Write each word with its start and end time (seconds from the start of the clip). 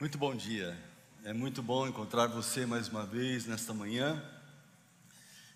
Muito 0.00 0.16
bom 0.16 0.32
dia. 0.32 0.78
É 1.24 1.32
muito 1.32 1.60
bom 1.60 1.88
encontrar 1.88 2.28
você 2.28 2.64
mais 2.64 2.86
uma 2.86 3.04
vez 3.04 3.46
nesta 3.46 3.74
manhã. 3.74 4.22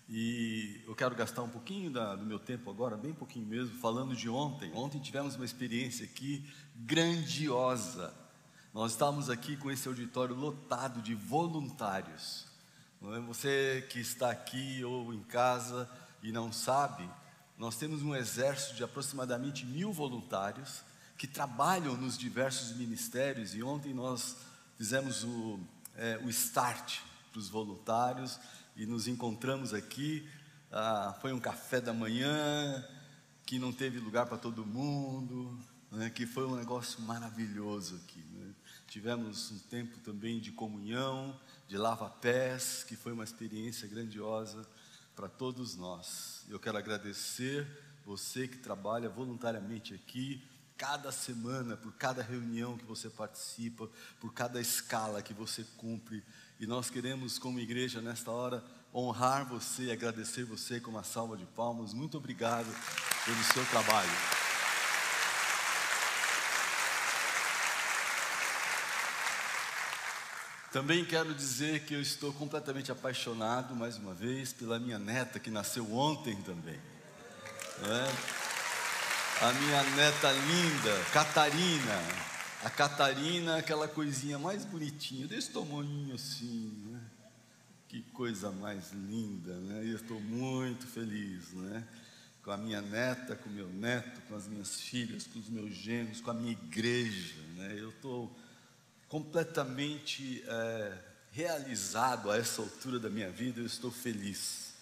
E 0.09 0.81
eu 0.85 0.93
quero 0.93 1.15
gastar 1.15 1.43
um 1.43 1.49
pouquinho 1.49 1.89
da, 1.89 2.13
do 2.13 2.25
meu 2.25 2.37
tempo 2.37 2.69
agora, 2.69 2.97
bem 2.97 3.13
pouquinho 3.13 3.45
mesmo, 3.45 3.79
falando 3.79 4.13
de 4.13 4.27
ontem. 4.27 4.69
Ontem 4.75 4.99
tivemos 4.99 5.37
uma 5.37 5.45
experiência 5.45 6.03
aqui 6.03 6.45
grandiosa. 6.75 8.13
Nós 8.73 8.91
estávamos 8.91 9.29
aqui 9.29 9.55
com 9.55 9.71
esse 9.71 9.87
auditório 9.87 10.35
lotado 10.35 11.01
de 11.01 11.15
voluntários. 11.15 12.45
É? 13.01 13.19
Você 13.21 13.87
que 13.89 14.01
está 14.01 14.29
aqui 14.29 14.83
ou 14.83 15.13
em 15.13 15.23
casa 15.23 15.89
e 16.21 16.33
não 16.33 16.51
sabe, 16.51 17.09
nós 17.57 17.77
temos 17.77 18.03
um 18.03 18.13
exército 18.13 18.75
de 18.75 18.83
aproximadamente 18.83 19.65
mil 19.65 19.93
voluntários 19.93 20.83
que 21.23 21.27
trabalham 21.27 21.95
nos 21.95 22.17
diversos 22.17 22.75
ministérios, 22.75 23.55
e 23.55 23.63
ontem 23.63 23.93
nós 23.93 24.35
fizemos 24.75 25.23
o, 25.23 25.57
é, 25.95 26.17
o 26.17 26.29
start 26.29 26.99
para 27.31 27.39
os 27.39 27.47
voluntários 27.47 28.37
e 28.75 28.85
nos 28.85 29.07
encontramos 29.07 29.73
aqui. 29.73 30.27
Ah, 30.69 31.17
foi 31.21 31.31
um 31.31 31.39
café 31.39 31.79
da 31.79 31.93
manhã 31.93 32.85
que 33.45 33.57
não 33.57 33.71
teve 33.71 34.01
lugar 34.01 34.25
para 34.25 34.37
todo 34.37 34.65
mundo, 34.65 35.57
né, 35.89 36.09
que 36.09 36.25
foi 36.25 36.45
um 36.45 36.57
negócio 36.57 37.01
maravilhoso 37.03 37.95
aqui. 38.03 38.19
Né? 38.33 38.53
Tivemos 38.89 39.49
um 39.49 39.59
tempo 39.59 39.99
também 39.99 40.41
de 40.41 40.51
comunhão, 40.51 41.39
de 41.69 41.77
lava-pés, 41.77 42.83
que 42.85 42.97
foi 42.97 43.13
uma 43.13 43.23
experiência 43.23 43.87
grandiosa 43.87 44.67
para 45.15 45.29
todos 45.29 45.77
nós. 45.77 46.43
Eu 46.49 46.59
quero 46.59 46.77
agradecer 46.77 47.65
você 48.05 48.45
que 48.45 48.57
trabalha 48.57 49.07
voluntariamente 49.07 49.93
aqui 49.93 50.43
cada 50.83 51.13
semana, 51.13 51.77
por 51.77 51.93
cada 51.93 52.21
reunião 52.21 52.77
que 52.77 52.83
você 52.83 53.09
participa, 53.09 53.89
por 54.19 54.33
cada 54.33 54.59
escala 54.59 55.21
que 55.21 55.33
você 55.33 55.65
cumpre. 55.77 56.21
E 56.59 56.67
nós 56.67 56.89
queremos, 56.89 57.39
como 57.39 57.57
igreja, 57.57 58.01
nesta 58.01 58.29
hora, 58.29 58.61
honrar 58.93 59.47
você, 59.47 59.91
agradecer 59.91 60.43
você 60.43 60.81
com 60.81 60.91
uma 60.91 61.03
salva 61.05 61.37
de 61.37 61.45
palmas. 61.45 61.93
Muito 61.93 62.17
obrigado 62.17 62.67
pelo 63.23 63.43
seu 63.53 63.65
trabalho. 63.67 64.11
Também 70.73 71.05
quero 71.05 71.33
dizer 71.33 71.85
que 71.85 71.93
eu 71.93 72.01
estou 72.01 72.33
completamente 72.33 72.91
apaixonado, 72.91 73.73
mais 73.73 73.95
uma 73.95 74.13
vez, 74.13 74.51
pela 74.51 74.77
minha 74.79 74.99
neta 74.99 75.39
que 75.39 75.49
nasceu 75.49 75.89
ontem 75.93 76.35
também. 76.41 76.81
É? 77.79 78.42
A 79.43 79.51
minha 79.51 79.83
neta 79.97 80.31
linda, 80.31 81.03
Catarina. 81.11 82.01
A 82.63 82.69
Catarina, 82.69 83.57
aquela 83.57 83.89
coisinha 83.89 84.39
mais 84.39 84.63
bonitinha, 84.63 85.27
desse 85.27 85.51
tamanho 85.51 86.15
assim, 86.15 86.71
né? 86.85 87.01
Que 87.89 88.01
coisa 88.13 88.51
mais 88.51 88.93
linda, 88.93 89.53
né? 89.55 89.83
E 89.83 89.89
eu 89.89 89.97
estou 89.97 90.17
muito 90.21 90.87
feliz, 90.87 91.51
né? 91.51 91.85
Com 92.41 92.51
a 92.51 92.57
minha 92.57 92.81
neta, 92.81 93.35
com 93.35 93.49
meu 93.49 93.67
neto, 93.67 94.21
com 94.29 94.35
as 94.35 94.47
minhas 94.47 94.79
filhas, 94.79 95.27
com 95.27 95.39
os 95.39 95.49
meus 95.49 95.73
genros, 95.75 96.21
com 96.21 96.31
a 96.31 96.33
minha 96.33 96.53
igreja, 96.53 97.35
né? 97.57 97.75
Eu 97.77 97.89
estou 97.89 98.33
completamente 99.09 100.41
é, 100.47 100.97
realizado 101.33 102.31
a 102.31 102.37
essa 102.37 102.61
altura 102.61 102.97
da 102.97 103.09
minha 103.09 103.29
vida, 103.29 103.59
eu 103.59 103.65
estou 103.65 103.91
feliz. 103.91 104.72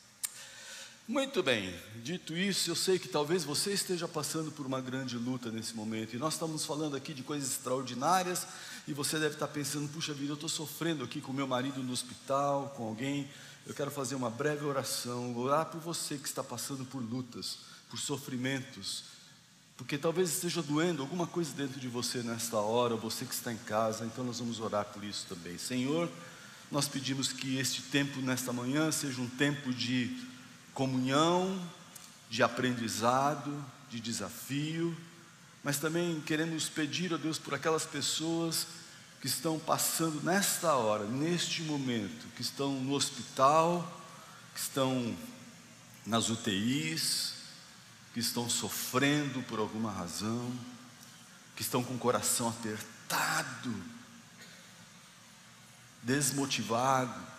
Muito 1.11 1.43
bem, 1.43 1.75
dito 2.01 2.37
isso, 2.37 2.71
eu 2.71 2.75
sei 2.75 2.97
que 2.97 3.09
talvez 3.09 3.43
você 3.43 3.73
esteja 3.73 4.07
passando 4.07 4.49
por 4.49 4.65
uma 4.65 4.79
grande 4.79 5.17
luta 5.17 5.51
nesse 5.51 5.75
momento, 5.75 6.15
e 6.15 6.17
nós 6.17 6.35
estamos 6.35 6.63
falando 6.65 6.95
aqui 6.95 7.13
de 7.13 7.21
coisas 7.21 7.51
extraordinárias, 7.51 8.47
e 8.87 8.93
você 8.93 9.19
deve 9.19 9.33
estar 9.33 9.49
pensando: 9.49 9.89
puxa 9.89 10.13
vida, 10.13 10.31
eu 10.31 10.35
estou 10.35 10.47
sofrendo 10.47 11.03
aqui 11.03 11.19
com 11.19 11.33
meu 11.33 11.45
marido 11.45 11.83
no 11.83 11.91
hospital, 11.91 12.73
com 12.77 12.87
alguém. 12.87 13.29
Eu 13.67 13.73
quero 13.73 13.91
fazer 13.91 14.15
uma 14.15 14.29
breve 14.29 14.63
oração, 14.63 15.37
orar 15.37 15.65
por 15.65 15.81
você 15.81 16.17
que 16.17 16.29
está 16.29 16.41
passando 16.41 16.85
por 16.85 17.03
lutas, 17.03 17.57
por 17.89 17.99
sofrimentos, 17.99 19.03
porque 19.75 19.97
talvez 19.97 20.29
esteja 20.29 20.61
doendo 20.61 21.01
alguma 21.01 21.27
coisa 21.27 21.53
dentro 21.53 21.77
de 21.77 21.89
você 21.89 22.23
nesta 22.23 22.55
hora, 22.55 22.95
você 22.95 23.25
que 23.25 23.33
está 23.33 23.51
em 23.51 23.57
casa, 23.57 24.05
então 24.05 24.23
nós 24.23 24.39
vamos 24.39 24.61
orar 24.61 24.85
por 24.85 25.03
isso 25.03 25.25
também. 25.27 25.57
Senhor, 25.57 26.09
nós 26.71 26.87
pedimos 26.87 27.33
que 27.33 27.57
este 27.57 27.81
tempo 27.81 28.21
nesta 28.21 28.53
manhã 28.53 28.89
seja 28.93 29.19
um 29.19 29.27
tempo 29.27 29.73
de 29.73 30.30
comunhão, 30.81 31.61
de 32.27 32.41
aprendizado, 32.41 33.63
de 33.87 33.99
desafio, 33.99 34.97
mas 35.63 35.77
também 35.77 36.19
queremos 36.21 36.67
pedir 36.69 37.13
a 37.13 37.17
Deus 37.17 37.37
por 37.37 37.53
aquelas 37.53 37.85
pessoas 37.85 38.65
que 39.19 39.27
estão 39.27 39.59
passando 39.59 40.23
nesta 40.23 40.73
hora, 40.73 41.05
neste 41.05 41.61
momento, 41.61 42.25
que 42.35 42.41
estão 42.41 42.71
no 42.81 42.93
hospital, 42.93 44.01
que 44.55 44.59
estão 44.59 45.15
nas 46.03 46.29
UTIs, 46.29 47.33
que 48.11 48.19
estão 48.19 48.49
sofrendo 48.49 49.43
por 49.43 49.59
alguma 49.59 49.91
razão, 49.91 50.51
que 51.55 51.61
estão 51.61 51.83
com 51.83 51.93
o 51.93 51.99
coração 51.99 52.49
apertado, 52.49 53.71
desmotivado, 56.01 57.30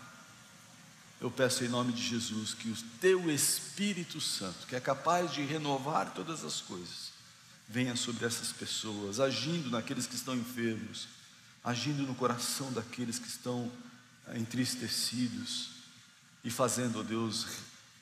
eu 1.22 1.30
peço 1.30 1.64
em 1.64 1.68
nome 1.68 1.92
de 1.92 2.02
Jesus 2.02 2.52
que 2.52 2.68
o 2.68 2.76
teu 3.00 3.30
Espírito 3.30 4.20
Santo, 4.20 4.66
que 4.66 4.74
é 4.74 4.80
capaz 4.80 5.32
de 5.32 5.40
renovar 5.40 6.12
todas 6.12 6.44
as 6.44 6.60
coisas, 6.60 7.12
venha 7.68 7.94
sobre 7.94 8.26
essas 8.26 8.52
pessoas, 8.52 9.20
agindo 9.20 9.70
naqueles 9.70 10.04
que 10.04 10.16
estão 10.16 10.34
enfermos, 10.34 11.06
agindo 11.62 12.02
no 12.02 12.14
coração 12.16 12.72
daqueles 12.72 13.20
que 13.20 13.28
estão 13.28 13.70
eh, 14.26 14.36
entristecidos 14.36 15.68
e 16.42 16.50
fazendo, 16.50 16.98
ó 16.98 17.04
Deus, 17.04 17.46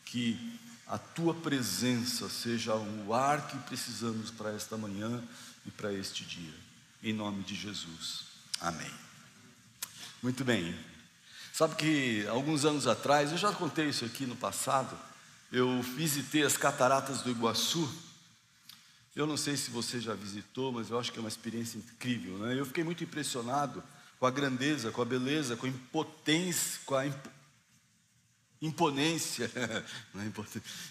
que 0.06 0.58
a 0.86 0.96
tua 0.96 1.34
presença 1.34 2.26
seja 2.26 2.74
o 2.74 3.12
ar 3.12 3.48
que 3.48 3.58
precisamos 3.58 4.30
para 4.30 4.50
esta 4.50 4.78
manhã 4.78 5.22
e 5.66 5.70
para 5.70 5.92
este 5.92 6.24
dia. 6.24 6.54
Em 7.02 7.12
nome 7.12 7.42
de 7.42 7.54
Jesus. 7.54 8.22
Amém. 8.58 8.90
Muito 10.22 10.42
bem. 10.42 10.89
Sabe 11.60 11.74
que 11.74 12.26
alguns 12.28 12.64
anos 12.64 12.86
atrás, 12.86 13.32
eu 13.32 13.36
já 13.36 13.52
contei 13.52 13.90
isso 13.90 14.06
aqui 14.06 14.24
no 14.24 14.34
passado, 14.34 14.98
eu 15.52 15.82
visitei 15.82 16.42
as 16.42 16.56
cataratas 16.56 17.20
do 17.20 17.30
Iguaçu. 17.30 17.86
Eu 19.14 19.26
não 19.26 19.36
sei 19.36 19.58
se 19.58 19.70
você 19.70 20.00
já 20.00 20.14
visitou, 20.14 20.72
mas 20.72 20.88
eu 20.88 20.98
acho 20.98 21.12
que 21.12 21.18
é 21.18 21.20
uma 21.20 21.28
experiência 21.28 21.76
incrível. 21.76 22.38
Né? 22.38 22.58
Eu 22.58 22.64
fiquei 22.64 22.82
muito 22.82 23.04
impressionado 23.04 23.84
com 24.18 24.24
a 24.24 24.30
grandeza, 24.30 24.90
com 24.90 25.02
a 25.02 25.04
beleza, 25.04 25.54
com 25.54 25.66
a 25.66 25.68
impotência, 25.68 26.80
com 26.86 26.94
a 26.94 27.06
imp... 27.06 27.26
imponência, 28.62 29.52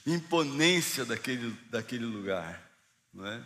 é 0.06 0.12
imponência 0.12 1.03
daquele, 1.03 1.50
daquele 1.72 2.06
lugar. 2.06 2.62
Não 3.12 3.25
é? 3.25 3.41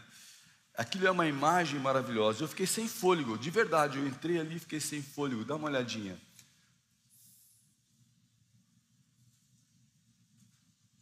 Aquilo 0.75 1.07
é 1.07 1.11
uma 1.11 1.25
imagem 1.25 1.79
maravilhosa. 1.79 2.43
Eu 2.43 2.49
fiquei 2.49 2.67
sem 2.67 2.85
fôlego, 2.85 3.37
de 3.37 3.49
verdade. 3.49 3.97
Eu 3.97 4.05
entrei 4.05 4.41
ali 4.41 4.57
e 4.57 4.59
fiquei 4.59 4.81
sem 4.81 5.01
fôlego. 5.01 5.45
Dá 5.45 5.55
uma 5.55 5.69
olhadinha. 5.69 6.19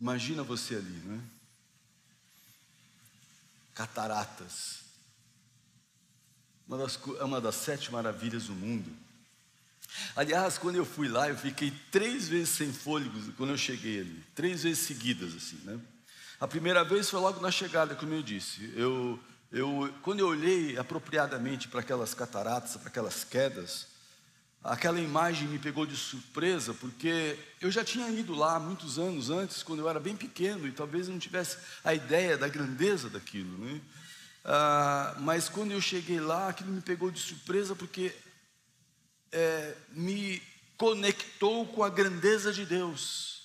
Imagina 0.02 0.42
você 0.42 0.76
ali, 0.76 1.02
não 1.06 1.16
é? 1.16 1.20
Cataratas. 3.76 4.80
Uma 6.68 6.80
das, 6.80 7.00
é 7.20 7.24
uma 7.24 7.40
das 7.40 7.56
sete 7.56 7.92
maravilhas 7.92 8.46
do 8.46 8.54
mundo. 8.54 8.92
Aliás, 10.16 10.58
quando 10.58 10.78
eu 10.78 10.86
fui 10.86 11.08
lá, 11.08 11.30
eu 11.30 11.38
fiquei 11.38 11.72
três 11.92 12.28
vezes 12.28 12.50
sem 12.50 12.74
fôlego 12.74 13.32
quando 13.34 13.52
eu 13.52 13.58
cheguei 13.58 14.00
ali. 14.00 14.24
Três 14.34 14.64
vezes 14.64 14.88
seguidas, 14.88 15.36
assim, 15.36 15.58
né? 15.64 15.80
A 16.40 16.48
primeira 16.48 16.84
vez 16.84 17.08
foi 17.08 17.20
logo 17.20 17.40
na 17.40 17.52
chegada, 17.52 17.94
como 17.94 18.14
eu 18.14 18.24
disse. 18.24 18.74
Eu, 18.76 19.20
eu, 19.52 19.94
quando 20.02 20.22
eu 20.22 20.28
olhei 20.28 20.78
apropriadamente 20.78 21.68
para 21.68 21.82
aquelas 21.82 22.16
cataratas, 22.16 22.76
para 22.78 22.90
aquelas 22.90 23.24
quedas, 23.24 23.86
Aquela 24.64 25.00
imagem 25.00 25.48
me 25.48 25.58
pegou 25.58 25.88
de 25.88 25.98
surpresa, 25.98 26.72
porque 26.76 27.38
eu 27.60 27.72
já 27.72 27.84
tinha 27.84 28.08
ido 28.10 28.36
lá 28.36 28.60
muitos 28.60 29.00
anos 29.00 29.32
antes, 29.32 29.64
quando 29.64 29.80
eu 29.80 29.90
era 29.90 30.00
bem 30.00 30.16
pequeno, 30.16 30.68
e 30.68 30.72
talvez 30.72 31.08
eu 31.08 31.14
não 31.14 31.20
tivesse 31.20 31.58
a 31.84 31.96
ideia 31.96 32.38
da 32.38 32.48
grandeza 32.48 33.10
daquilo. 33.10 33.58
Né? 33.58 33.82
Ah, 34.46 35.16
mas 35.20 35.50
quando 35.50 35.72
eu 35.72 35.82
cheguei 35.82 36.20
lá, 36.20 36.50
aquilo 36.50 36.72
me 36.72 36.82
pegou 36.82 37.10
de 37.10 37.20
surpresa, 37.20 37.76
porque 37.76 38.14
é, 39.32 39.76
me 39.94 40.40
conectou 40.78 41.66
com 41.66 41.84
a 41.84 41.90
grandeza 41.90 42.54
de 42.54 42.64
Deus. 42.64 43.42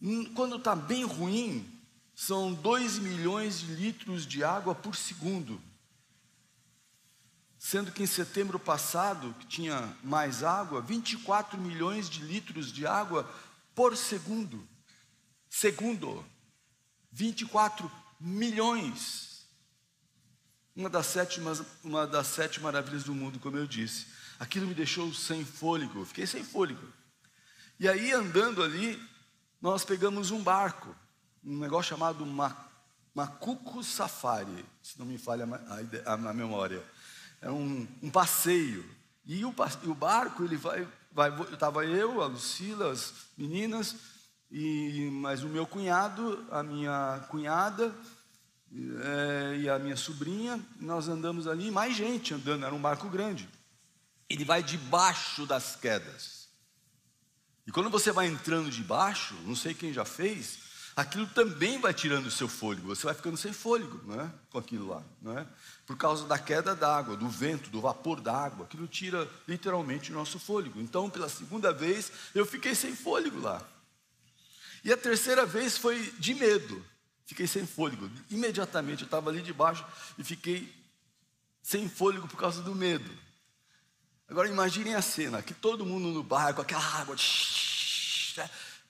Hum, 0.00 0.32
quando 0.34 0.54
está 0.54 0.76
bem 0.76 1.04
ruim, 1.04 1.68
são 2.14 2.54
2 2.54 2.98
milhões 2.98 3.58
de 3.58 3.74
litros 3.74 4.24
de 4.24 4.44
água 4.44 4.72
por 4.72 4.94
segundo. 4.94 5.60
Sendo 7.68 7.90
que 7.90 8.00
em 8.00 8.06
setembro 8.06 8.60
passado, 8.60 9.34
que 9.40 9.46
tinha 9.48 9.92
mais 10.00 10.44
água, 10.44 10.80
24 10.80 11.60
milhões 11.60 12.08
de 12.08 12.22
litros 12.22 12.72
de 12.72 12.86
água 12.86 13.28
por 13.74 13.96
segundo. 13.96 14.64
Segundo, 15.50 16.24
24 17.10 17.90
milhões. 18.20 19.48
uma 20.76 20.88
das, 20.88 21.06
sete, 21.06 21.40
uma 21.82 22.06
das 22.06 22.28
sete 22.28 22.60
maravilhas 22.60 23.02
do 23.02 23.12
mundo, 23.12 23.40
como 23.40 23.56
eu 23.56 23.66
disse. 23.66 24.06
Aquilo 24.38 24.68
me 24.68 24.72
deixou 24.74 25.12
sem 25.12 25.44
fôlego, 25.44 26.04
fiquei 26.04 26.24
sem 26.24 26.44
fôlego. 26.44 26.86
E 27.80 27.88
aí, 27.88 28.12
andando 28.12 28.62
ali, 28.62 28.96
nós 29.60 29.84
pegamos 29.84 30.30
um 30.30 30.40
barco, 30.40 30.94
um 31.44 31.58
negócio 31.58 31.96
chamado 31.96 32.24
Macuco 33.12 33.82
Safari, 33.82 34.64
se 34.80 34.96
não 35.00 35.06
me 35.06 35.18
falha 35.18 35.44
a, 36.06 36.12
a, 36.12 36.14
a 36.14 36.32
memória. 36.32 36.80
É 37.46 37.50
um, 37.50 37.86
um 38.02 38.10
passeio. 38.10 38.84
E 39.24 39.44
o, 39.44 39.54
e 39.84 39.88
o, 39.88 39.94
barco, 39.94 40.42
ele 40.42 40.56
vai, 40.56 40.86
vai 41.12 41.30
estava 41.52 41.84
eu, 41.84 42.20
a 42.20 42.26
Lucila, 42.26 42.90
as 42.90 43.14
meninas, 43.38 43.94
e 44.50 45.08
mas 45.12 45.44
o 45.44 45.48
meu 45.48 45.64
cunhado, 45.64 46.44
a 46.50 46.64
minha 46.64 47.24
cunhada 47.28 47.94
é, 48.72 49.58
e 49.58 49.68
a 49.68 49.78
minha 49.78 49.96
sobrinha, 49.96 50.60
nós 50.80 51.06
andamos 51.06 51.46
ali, 51.46 51.70
mais 51.70 51.96
gente 51.96 52.34
andando, 52.34 52.66
era 52.66 52.74
um 52.74 52.80
barco 52.80 53.08
grande. 53.08 53.48
Ele 54.28 54.44
vai 54.44 54.60
debaixo 54.60 55.46
das 55.46 55.76
quedas. 55.76 56.48
E 57.64 57.70
quando 57.70 57.90
você 57.90 58.10
vai 58.10 58.26
entrando 58.26 58.70
debaixo, 58.70 59.36
não 59.44 59.54
sei 59.54 59.72
quem 59.72 59.92
já 59.92 60.04
fez, 60.04 60.58
aquilo 60.96 61.28
também 61.28 61.78
vai 61.78 61.94
tirando 61.94 62.26
o 62.26 62.30
seu 62.30 62.48
fôlego, 62.48 62.88
você 62.88 63.04
vai 63.04 63.14
ficando 63.14 63.36
sem 63.36 63.52
fôlego, 63.52 64.00
não 64.04 64.20
é? 64.20 64.32
Com 64.50 64.58
aquilo 64.58 64.88
lá, 64.88 65.04
não 65.22 65.38
é? 65.38 65.46
Por 65.86 65.96
causa 65.96 66.26
da 66.26 66.36
queda 66.38 66.74
d'água, 66.74 67.16
do 67.16 67.28
vento, 67.28 67.70
do 67.70 67.80
vapor 67.80 68.20
d'água, 68.20 68.66
aquilo 68.66 68.88
tira 68.88 69.30
literalmente 69.46 70.10
o 70.10 70.14
nosso 70.14 70.38
fôlego. 70.38 70.80
Então, 70.80 71.08
pela 71.08 71.28
segunda 71.28 71.72
vez, 71.72 72.10
eu 72.34 72.44
fiquei 72.44 72.74
sem 72.74 72.94
fôlego 72.94 73.40
lá. 73.40 73.62
E 74.82 74.92
a 74.92 74.96
terceira 74.96 75.46
vez 75.46 75.78
foi 75.78 76.12
de 76.18 76.34
medo. 76.34 76.84
Fiquei 77.24 77.46
sem 77.46 77.66
fôlego. 77.66 78.10
Imediatamente 78.30 79.02
eu 79.02 79.06
estava 79.06 79.30
ali 79.30 79.42
debaixo 79.42 79.84
e 80.18 80.24
fiquei 80.24 80.72
sem 81.62 81.88
fôlego 81.88 82.28
por 82.28 82.36
causa 82.36 82.62
do 82.62 82.74
medo. 82.74 83.10
Agora 84.28 84.48
imaginem 84.48 84.94
a 84.94 85.02
cena, 85.02 85.42
que 85.42 85.54
todo 85.54 85.86
mundo 85.86 86.08
no 86.08 86.22
barco, 86.22 86.60
aquela 86.60 86.82
água, 86.82 87.16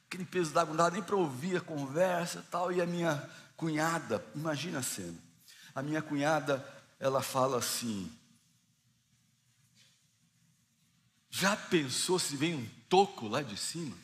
aquele 0.06 0.24
peso 0.24 0.52
d'água, 0.52 0.70
não 0.70 0.76
dava 0.76 0.90
nem 0.90 1.02
para 1.02 1.16
ouvir 1.16 1.56
a 1.56 1.60
conversa 1.60 2.44
tal, 2.50 2.72
e 2.72 2.80
a 2.80 2.86
minha 2.86 3.22
cunhada, 3.56 4.24
imagina 4.34 4.78
a 4.78 4.82
cena. 4.82 5.16
A 5.74 5.82
minha 5.82 6.00
cunhada, 6.00 6.66
ela 6.98 7.22
fala 7.22 7.58
assim: 7.58 8.10
Já 11.30 11.56
pensou 11.56 12.18
se 12.18 12.36
vem 12.36 12.54
um 12.54 12.66
toco 12.88 13.28
lá 13.28 13.42
de 13.42 13.56
cima? 13.56 13.96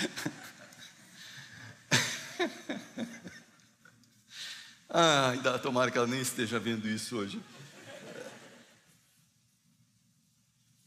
ah, 4.88 5.30
ainda 5.30 5.58
tomara 5.58 5.90
que 5.90 5.98
ela 5.98 6.06
nem 6.06 6.20
esteja 6.20 6.58
vendo 6.58 6.88
isso 6.88 7.16
hoje. 7.16 7.42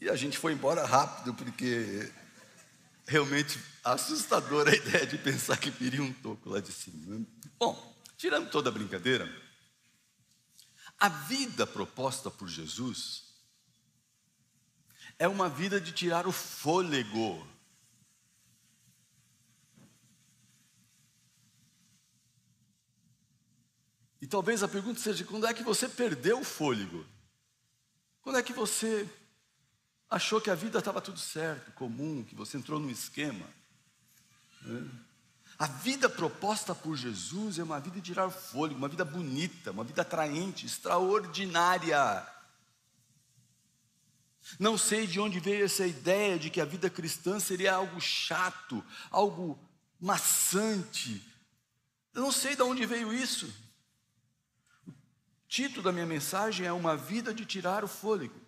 E 0.02 0.10
a 0.10 0.16
gente 0.16 0.38
foi 0.38 0.52
embora 0.52 0.86
rápido, 0.86 1.34
porque 1.34 2.12
realmente 3.06 3.60
assustadora 3.84 4.72
a 4.72 4.76
ideia 4.76 5.06
de 5.06 5.18
pensar 5.18 5.58
que 5.58 5.70
viria 5.70 6.02
um 6.02 6.14
toco 6.14 6.50
lá 6.50 6.60
de 6.60 6.72
cima. 6.72 7.18
Né? 7.18 7.26
Bom, 7.60 7.96
tirando 8.18 8.50
toda 8.50 8.70
a 8.70 8.74
brincadeira, 8.74 9.30
a 11.00 11.10
vida 11.10 11.68
proposta 11.68 12.32
por 12.32 12.48
Jesus 12.48 13.24
é 15.20 15.28
uma 15.28 15.50
vida 15.50 15.80
de 15.80 15.92
tirar 15.92 16.28
o 16.28 16.32
fôlego 16.32 17.46
E 24.24 24.26
talvez 24.26 24.64
a 24.64 24.70
pergunta 24.70 25.02
seja: 25.02 25.26
quando 25.26 25.46
é 25.46 25.54
que 25.54 25.64
você 25.64 25.90
perdeu 25.90 26.40
o 26.40 26.46
fôlego? 26.46 27.06
Quando 28.22 28.38
é 28.38 28.42
que 28.42 28.54
você 28.54 29.06
achou 30.14 30.40
que 30.40 30.50
a 30.50 30.56
vida 30.56 30.80
estava 30.80 31.02
tudo 31.02 31.20
certo, 31.20 31.72
comum, 31.72 32.24
que 32.24 32.36
você 32.36 32.58
entrou 32.58 32.80
num 32.80 32.90
esquema? 32.90 33.46
Né? 34.62 34.90
A 35.58 35.68
vida 35.68 36.10
proposta 36.10 36.74
por 36.74 36.96
Jesus 36.96 37.60
é 37.60 37.64
uma 37.64 37.80
vida 37.80 37.96
de 37.96 38.02
tirar 38.02 38.28
o 38.28 38.32
fôlego, 38.32 38.78
uma 38.78 38.90
vida 38.90 39.06
bonita, 39.06 39.72
uma 39.72 39.84
vida 39.84 40.02
atraente, 40.02 40.66
extraordinária. 40.66 42.28
Não 44.60 44.78
sei 44.78 45.08
de 45.08 45.20
onde 45.20 45.40
veio 45.40 45.66
essa 45.66 45.86
ideia 45.86 46.38
de 46.38 46.50
que 46.50 46.60
a 46.60 46.66
vida 46.66 46.90
cristã 46.90 47.40
seria 47.40 47.74
algo 47.74 48.02
chato, 48.02 48.84
algo 49.10 49.60
maçante. 50.00 51.26
Eu 52.14 52.22
não 52.22 52.32
sei 52.32 52.56
de 52.56 52.62
onde 52.62 52.86
veio 52.86 53.14
isso 53.14 53.52
título 55.54 55.84
da 55.84 55.92
minha 55.92 56.08
mensagem 56.08 56.66
é 56.66 56.74
Uma 56.74 56.98
Vida 56.98 57.32
de 57.32 57.46
Tirar 57.46 57.84
o 57.84 57.88
Fôlego. 57.88 58.43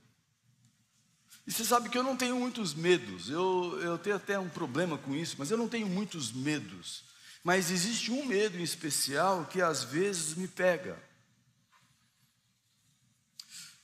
E 1.47 1.51
você 1.51 1.63
sabe 1.63 1.89
que 1.89 1.97
eu 1.97 2.03
não 2.03 2.17
tenho 2.17 2.39
muitos 2.39 2.73
medos, 2.73 3.29
eu, 3.29 3.79
eu 3.81 3.97
tenho 3.99 4.15
até 4.15 4.39
um 4.39 4.49
problema 4.49 4.97
com 4.97 5.15
isso, 5.15 5.35
mas 5.37 5.51
eu 5.51 5.57
não 5.57 5.69
tenho 5.69 5.87
muitos 5.87 6.31
medos. 6.31 7.03
Mas 7.43 7.69
existe 7.69 8.11
um 8.11 8.25
medo 8.25 8.57
em 8.57 8.63
especial 8.63 9.45
que 9.45 9.61
às 9.61 9.83
vezes 9.83 10.33
me 10.33 10.47
pega. 10.47 10.99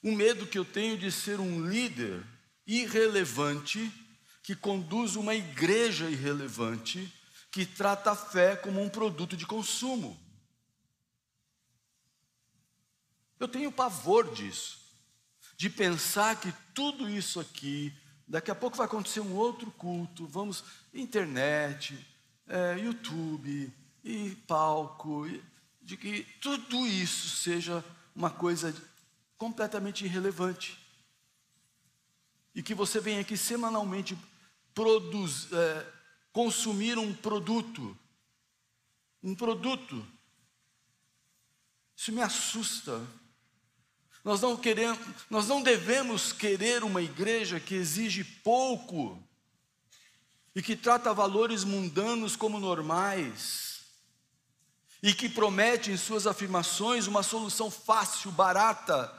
Um 0.03 0.15
medo 0.15 0.47
que 0.47 0.57
eu 0.57 0.65
tenho 0.65 0.97
de 0.97 1.11
ser 1.11 1.39
um 1.39 1.69
líder 1.69 2.25
irrelevante, 2.65 3.91
que 4.41 4.55
conduz 4.55 5.15
uma 5.15 5.35
igreja 5.35 6.09
irrelevante, 6.09 7.13
que 7.51 7.63
trata 7.63 8.11
a 8.11 8.15
fé 8.15 8.55
como 8.55 8.81
um 8.81 8.89
produto 8.89 9.37
de 9.37 9.45
consumo. 9.45 10.19
Eu 13.39 13.47
tenho 13.47 13.71
pavor 13.71 14.33
disso, 14.33 14.80
de 15.61 15.69
pensar 15.69 16.41
que 16.41 16.51
tudo 16.73 17.07
isso 17.07 17.39
aqui, 17.39 17.93
daqui 18.27 18.49
a 18.49 18.55
pouco 18.55 18.75
vai 18.75 18.87
acontecer 18.87 19.19
um 19.19 19.35
outro 19.35 19.69
culto, 19.69 20.25
vamos, 20.25 20.63
internet, 20.91 22.03
é, 22.47 22.79
YouTube 22.79 23.71
e 24.03 24.31
palco, 24.47 25.27
de 25.79 25.95
que 25.95 26.23
tudo 26.41 26.87
isso 26.87 27.37
seja 27.37 27.85
uma 28.15 28.31
coisa 28.31 28.73
completamente 29.37 30.03
irrelevante. 30.03 30.79
E 32.55 32.63
que 32.63 32.73
você 32.73 32.99
vem 32.99 33.19
aqui 33.19 33.37
semanalmente 33.37 34.17
produz, 34.73 35.47
é, 35.53 35.87
consumir 36.33 36.97
um 36.97 37.13
produto, 37.13 37.95
um 39.21 39.35
produto. 39.35 40.03
Isso 41.95 42.11
me 42.11 42.23
assusta. 42.23 42.99
Nós 44.23 44.41
não 44.41 44.55
queremos, 44.55 44.99
nós 45.29 45.47
não 45.47 45.61
devemos 45.61 46.31
querer 46.31 46.83
uma 46.83 47.01
igreja 47.01 47.59
que 47.59 47.73
exige 47.73 48.23
pouco 48.23 49.21
e 50.55 50.61
que 50.61 50.75
trata 50.75 51.13
valores 51.13 51.63
mundanos 51.63 52.35
como 52.35 52.59
normais 52.59 53.81
e 55.01 55.13
que 55.13 55.27
promete 55.27 55.89
em 55.89 55.97
suas 55.97 56.27
afirmações 56.27 57.07
uma 57.07 57.23
solução 57.23 57.71
fácil, 57.71 58.31
barata 58.31 59.11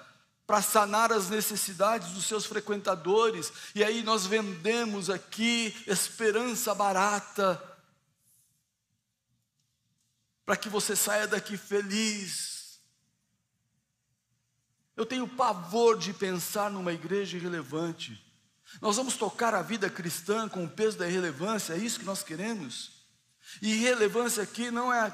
para 0.47 0.63
sanar 0.63 1.11
as 1.13 1.29
necessidades 1.29 2.13
dos 2.13 2.27
seus 2.27 2.47
frequentadores. 2.47 3.53
E 3.75 3.83
aí 3.83 4.05
nós 4.05 4.25
vendemos 4.27 5.11
aqui 5.11 5.75
esperança 5.87 6.73
barata 6.75 7.61
para 10.45 10.57
que 10.57 10.69
você 10.69 10.95
saia 10.95 11.27
daqui 11.27 11.57
feliz 11.57 12.52
eu 14.97 15.07
tenho 15.07 15.27
pavor 15.27 15.99
de 15.99 16.13
pensar 16.13 16.71
numa 16.71 16.93
igreja 16.93 17.37
irrelevante. 17.37 18.23
Nós 18.81 18.97
vamos 18.97 19.17
tocar 19.17 19.55
a 19.55 19.63
vida 19.63 19.89
cristã 19.91 20.49
com 20.49 20.65
o 20.65 20.69
peso 20.69 20.99
da 20.99 21.09
irrelevância, 21.09 21.75
é 21.75 21.79
isso 21.79 21.99
que 22.01 22.07
nós 22.07 22.23
queremos? 22.23 22.93
E 23.61 23.73
irrelevância 23.75 24.43
aqui 24.43 24.71
não 24.71 24.93
é, 24.93 25.13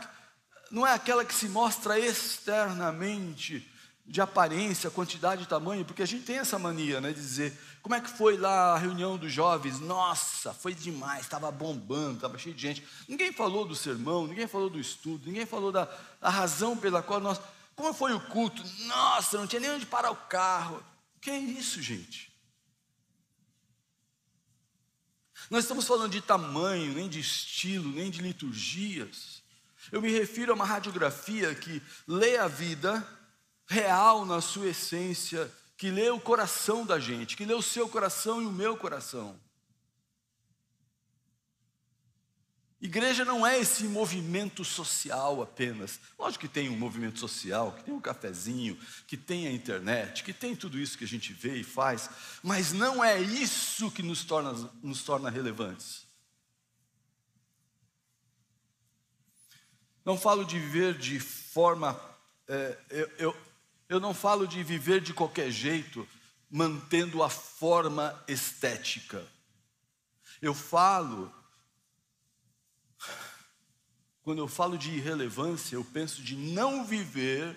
não 0.70 0.86
é 0.86 0.92
aquela 0.92 1.24
que 1.24 1.34
se 1.34 1.48
mostra 1.48 1.98
externamente, 1.98 3.68
de 4.08 4.22
aparência, 4.22 4.90
quantidade 4.90 5.42
e 5.42 5.46
tamanho, 5.46 5.84
porque 5.84 6.02
a 6.02 6.06
gente 6.06 6.24
tem 6.24 6.38
essa 6.38 6.58
mania 6.58 6.98
né, 6.98 7.12
de 7.12 7.20
dizer: 7.20 7.52
como 7.82 7.94
é 7.94 8.00
que 8.00 8.08
foi 8.08 8.38
lá 8.38 8.72
a 8.72 8.78
reunião 8.78 9.18
dos 9.18 9.30
jovens? 9.30 9.78
Nossa, 9.80 10.54
foi 10.54 10.74
demais, 10.74 11.22
estava 11.22 11.50
bombando, 11.50 12.14
estava 12.14 12.38
cheio 12.38 12.54
de 12.54 12.62
gente. 12.62 12.84
Ninguém 13.06 13.32
falou 13.32 13.66
do 13.66 13.76
sermão, 13.76 14.26
ninguém 14.26 14.46
falou 14.46 14.70
do 14.70 14.80
estudo, 14.80 15.26
ninguém 15.26 15.44
falou 15.44 15.70
da, 15.70 15.86
razão 16.22 16.74
pela 16.74 17.02
qual 17.02 17.20
nós 17.20 17.38
como 17.78 17.94
foi 17.94 18.12
o 18.12 18.18
culto? 18.18 18.60
Nossa, 18.86 19.38
não 19.38 19.46
tinha 19.46 19.60
nem 19.60 19.70
onde 19.70 19.86
parar 19.86 20.10
o 20.10 20.16
carro. 20.16 20.84
O 21.16 21.20
que 21.20 21.30
é 21.30 21.38
isso, 21.38 21.80
gente? 21.80 22.28
Nós 25.48 25.62
estamos 25.62 25.86
falando 25.86 26.10
de 26.10 26.20
tamanho, 26.20 26.92
nem 26.92 27.08
de 27.08 27.20
estilo, 27.20 27.88
nem 27.92 28.10
de 28.10 28.20
liturgias. 28.20 29.44
Eu 29.92 30.02
me 30.02 30.10
refiro 30.10 30.50
a 30.50 30.56
uma 30.56 30.64
radiografia 30.64 31.54
que 31.54 31.80
lê 32.04 32.36
a 32.36 32.48
vida 32.48 33.06
real 33.68 34.26
na 34.26 34.40
sua 34.40 34.70
essência, 34.70 35.48
que 35.76 35.88
lê 35.88 36.10
o 36.10 36.18
coração 36.18 36.84
da 36.84 36.98
gente, 36.98 37.36
que 37.36 37.44
lê 37.44 37.54
o 37.54 37.62
seu 37.62 37.88
coração 37.88 38.42
e 38.42 38.46
o 38.46 38.50
meu 38.52 38.76
coração. 38.76 39.38
Igreja 42.80 43.24
não 43.24 43.44
é 43.44 43.58
esse 43.58 43.84
movimento 43.84 44.64
social 44.64 45.42
apenas. 45.42 45.98
Lógico 46.16 46.42
que 46.42 46.52
tem 46.52 46.68
um 46.68 46.78
movimento 46.78 47.18
social, 47.18 47.72
que 47.72 47.82
tem 47.82 47.92
um 47.92 48.00
cafezinho, 48.00 48.78
que 49.04 49.16
tem 49.16 49.48
a 49.48 49.52
internet, 49.52 50.22
que 50.22 50.32
tem 50.32 50.54
tudo 50.54 50.78
isso 50.78 50.96
que 50.96 51.02
a 51.02 51.08
gente 51.08 51.32
vê 51.32 51.56
e 51.56 51.64
faz, 51.64 52.08
mas 52.40 52.72
não 52.72 53.02
é 53.02 53.20
isso 53.20 53.90
que 53.90 54.02
nos 54.02 54.24
torna, 54.24 54.52
nos 54.80 55.02
torna 55.02 55.28
relevantes. 55.28 56.06
Não 60.04 60.16
falo 60.16 60.44
de 60.44 60.56
viver 60.58 60.96
de 60.96 61.18
forma. 61.18 62.00
É, 62.46 62.78
eu, 62.90 63.10
eu, 63.18 63.36
eu 63.88 64.00
não 64.00 64.14
falo 64.14 64.46
de 64.46 64.62
viver 64.62 65.00
de 65.00 65.12
qualquer 65.12 65.50
jeito, 65.50 66.08
mantendo 66.48 67.24
a 67.24 67.28
forma 67.28 68.24
estética. 68.28 69.26
Eu 70.40 70.54
falo 70.54 71.34
quando 74.28 74.40
eu 74.40 74.46
falo 74.46 74.76
de 74.76 74.90
irrelevância, 74.90 75.74
eu 75.74 75.82
penso 75.82 76.20
de 76.22 76.36
não 76.36 76.84
viver 76.84 77.56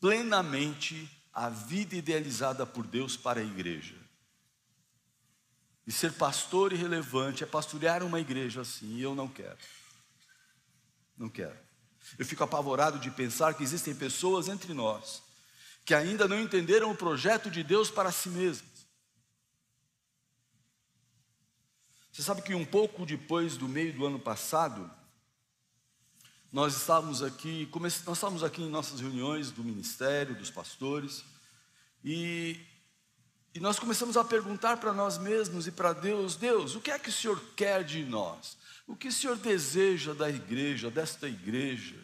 plenamente 0.00 1.06
a 1.30 1.50
vida 1.50 1.94
idealizada 1.94 2.64
por 2.64 2.86
Deus 2.86 3.14
para 3.14 3.40
a 3.40 3.44
igreja. 3.44 3.94
E 5.86 5.92
ser 5.92 6.14
pastor 6.14 6.72
irrelevante 6.72 7.44
é 7.44 7.46
pastorear 7.46 8.02
uma 8.02 8.18
igreja 8.18 8.62
assim, 8.62 8.86
e 8.94 9.02
eu 9.02 9.14
não 9.14 9.28
quero. 9.28 9.58
Não 11.14 11.28
quero. 11.28 11.58
Eu 12.18 12.24
fico 12.24 12.42
apavorado 12.42 12.98
de 12.98 13.10
pensar 13.10 13.52
que 13.52 13.62
existem 13.62 13.94
pessoas 13.94 14.48
entre 14.48 14.72
nós 14.72 15.22
que 15.84 15.92
ainda 15.92 16.26
não 16.26 16.40
entenderam 16.40 16.90
o 16.90 16.96
projeto 16.96 17.50
de 17.50 17.62
Deus 17.62 17.90
para 17.90 18.10
si 18.10 18.30
mesmas. 18.30 18.86
Você 22.10 22.22
sabe 22.22 22.40
que 22.40 22.54
um 22.54 22.64
pouco 22.64 23.04
depois 23.04 23.58
do 23.58 23.68
meio 23.68 23.92
do 23.92 24.06
ano 24.06 24.18
passado, 24.18 24.90
nós 26.52 26.76
estávamos 26.76 27.22
aqui, 27.22 27.66
nós 27.74 28.16
estávamos 28.16 28.44
aqui 28.44 28.62
em 28.62 28.68
nossas 28.68 29.00
reuniões 29.00 29.50
do 29.50 29.64
ministério, 29.64 30.34
dos 30.34 30.50
pastores, 30.50 31.24
e, 32.04 32.60
e 33.54 33.60
nós 33.60 33.78
começamos 33.78 34.18
a 34.18 34.24
perguntar 34.24 34.76
para 34.76 34.92
nós 34.92 35.16
mesmos 35.16 35.66
e 35.66 35.72
para 35.72 35.94
Deus: 35.94 36.36
Deus, 36.36 36.74
o 36.74 36.80
que 36.80 36.90
é 36.90 36.98
que 36.98 37.08
o 37.08 37.12
Senhor 37.12 37.40
quer 37.56 37.82
de 37.82 38.04
nós? 38.04 38.58
O 38.86 38.94
que 38.94 39.08
o 39.08 39.12
Senhor 39.12 39.36
deseja 39.36 40.12
da 40.12 40.28
igreja, 40.28 40.90
desta 40.90 41.26
igreja? 41.26 41.96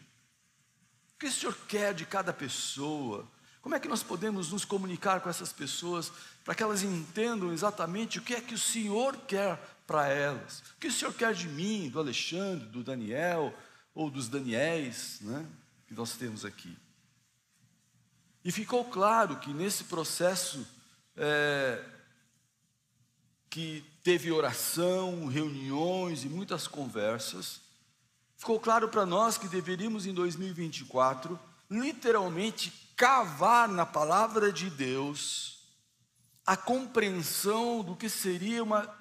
O 1.15 1.19
que 1.19 1.27
o 1.27 1.33
Senhor 1.33 1.55
quer 1.67 1.93
de 1.93 2.07
cada 2.07 2.33
pessoa? 2.33 3.29
Como 3.61 3.75
é 3.75 3.81
que 3.81 3.89
nós 3.89 4.03
podemos 4.03 4.51
nos 4.51 4.65
comunicar 4.65 5.21
com 5.21 5.29
essas 5.29 5.53
pessoas 5.53 6.11
para 6.43 6.55
que 6.55 6.63
elas 6.63 6.83
entendam 6.83 7.53
exatamente 7.53 8.19
o 8.19 8.23
que 8.23 8.35
é 8.35 8.41
que 8.41 8.55
o 8.55 8.59
Senhor 8.59 9.15
quer 9.27 9.61
para 9.87 10.09
elas? 10.09 10.61
O 10.61 10.81
que 10.81 10.87
o 10.87 10.93
Senhor 10.93 11.13
quer 11.13 11.35
de 11.35 11.49
mim, 11.49 11.91
do 11.91 11.99
Alexandre, 11.99 12.67
do 12.69 12.83
Daniel, 12.83 13.53
ou 13.99 14.09
dos 14.09 14.29
Daniéis, 14.29 15.19
né, 15.23 15.45
que 15.89 15.93
nós 15.93 16.13
temos 16.13 16.45
aqui. 16.45 16.79
E 18.45 18.53
ficou 18.53 18.85
claro 18.85 19.41
que 19.41 19.53
nesse 19.53 19.83
processo 19.83 20.65
é, 21.17 21.85
que 23.51 23.85
teve 24.05 24.31
oração, 24.31 25.27
reuniões 25.27 26.23
e 26.23 26.29
muitas 26.29 26.69
conversas, 26.69 27.61
ficou 28.37 28.61
claro 28.61 28.89
para 28.89 29.05
nós 29.05 29.37
que 29.37 29.49
deveríamos 29.49 30.07
em 30.07 30.15
2024 30.15 31.37
literalmente 31.69 32.71
cavar 32.95 33.69
na 33.69 33.85
palavra 33.85 34.53
de 34.53 34.71
Deus 34.71 35.67
a 36.47 36.57
compreensão 36.57 37.83
do 37.83 37.97
que 37.97 38.09
seria 38.09 38.63
uma 38.63 38.97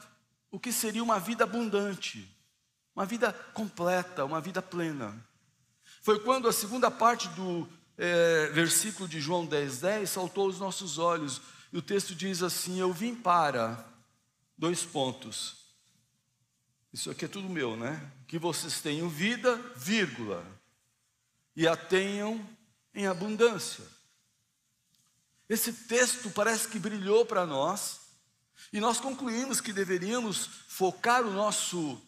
o 0.50 0.60
que 0.60 0.72
seria 0.72 1.04
uma 1.04 1.20
vida 1.20 1.44
abundante 1.44 2.28
uma 2.98 3.06
vida 3.06 3.32
completa, 3.54 4.26
uma 4.26 4.42
vida 4.42 4.60
plena. 4.60 5.16
Foi 6.02 6.20
quando 6.20 6.48
a 6.48 6.52
segunda 6.52 6.90
parte 6.90 7.28
do 7.30 7.70
é, 7.96 8.48
versículo 8.48 9.08
de 9.08 9.22
João 9.22 9.46
10, 9.46 9.82
10 9.82 10.10
saltou 10.10 10.46
aos 10.46 10.60
nossos 10.60 10.98
olhos. 10.98 11.40
E 11.72 11.78
o 11.78 11.82
texto 11.82 12.16
diz 12.16 12.42
assim: 12.42 12.80
Eu 12.80 12.92
vim 12.92 13.14
para, 13.14 13.86
dois 14.58 14.84
pontos. 14.84 15.58
Isso 16.92 17.12
aqui 17.12 17.26
é 17.26 17.28
tudo 17.28 17.48
meu, 17.48 17.78
né? 17.78 18.12
Que 18.28 18.40
vocês 18.40 18.82
tenham 18.82 19.08
vida, 19.08 19.56
vírgula, 19.76 20.44
e 21.56 21.68
a 21.68 21.78
tenham 21.78 22.44
em 22.96 23.06
abundância. 23.06 23.86
Esse 25.48 25.72
texto 25.72 26.32
parece 26.32 26.68
que 26.68 26.80
brilhou 26.80 27.28
para 27.28 27.46
nós, 27.46 28.00
e 28.74 28.80
nós 28.80 29.00
concluímos 29.00 29.62
que 29.62 29.72
deveríamos 29.72 30.50
focar 30.68 31.22
o 31.22 31.32
nosso 31.32 32.02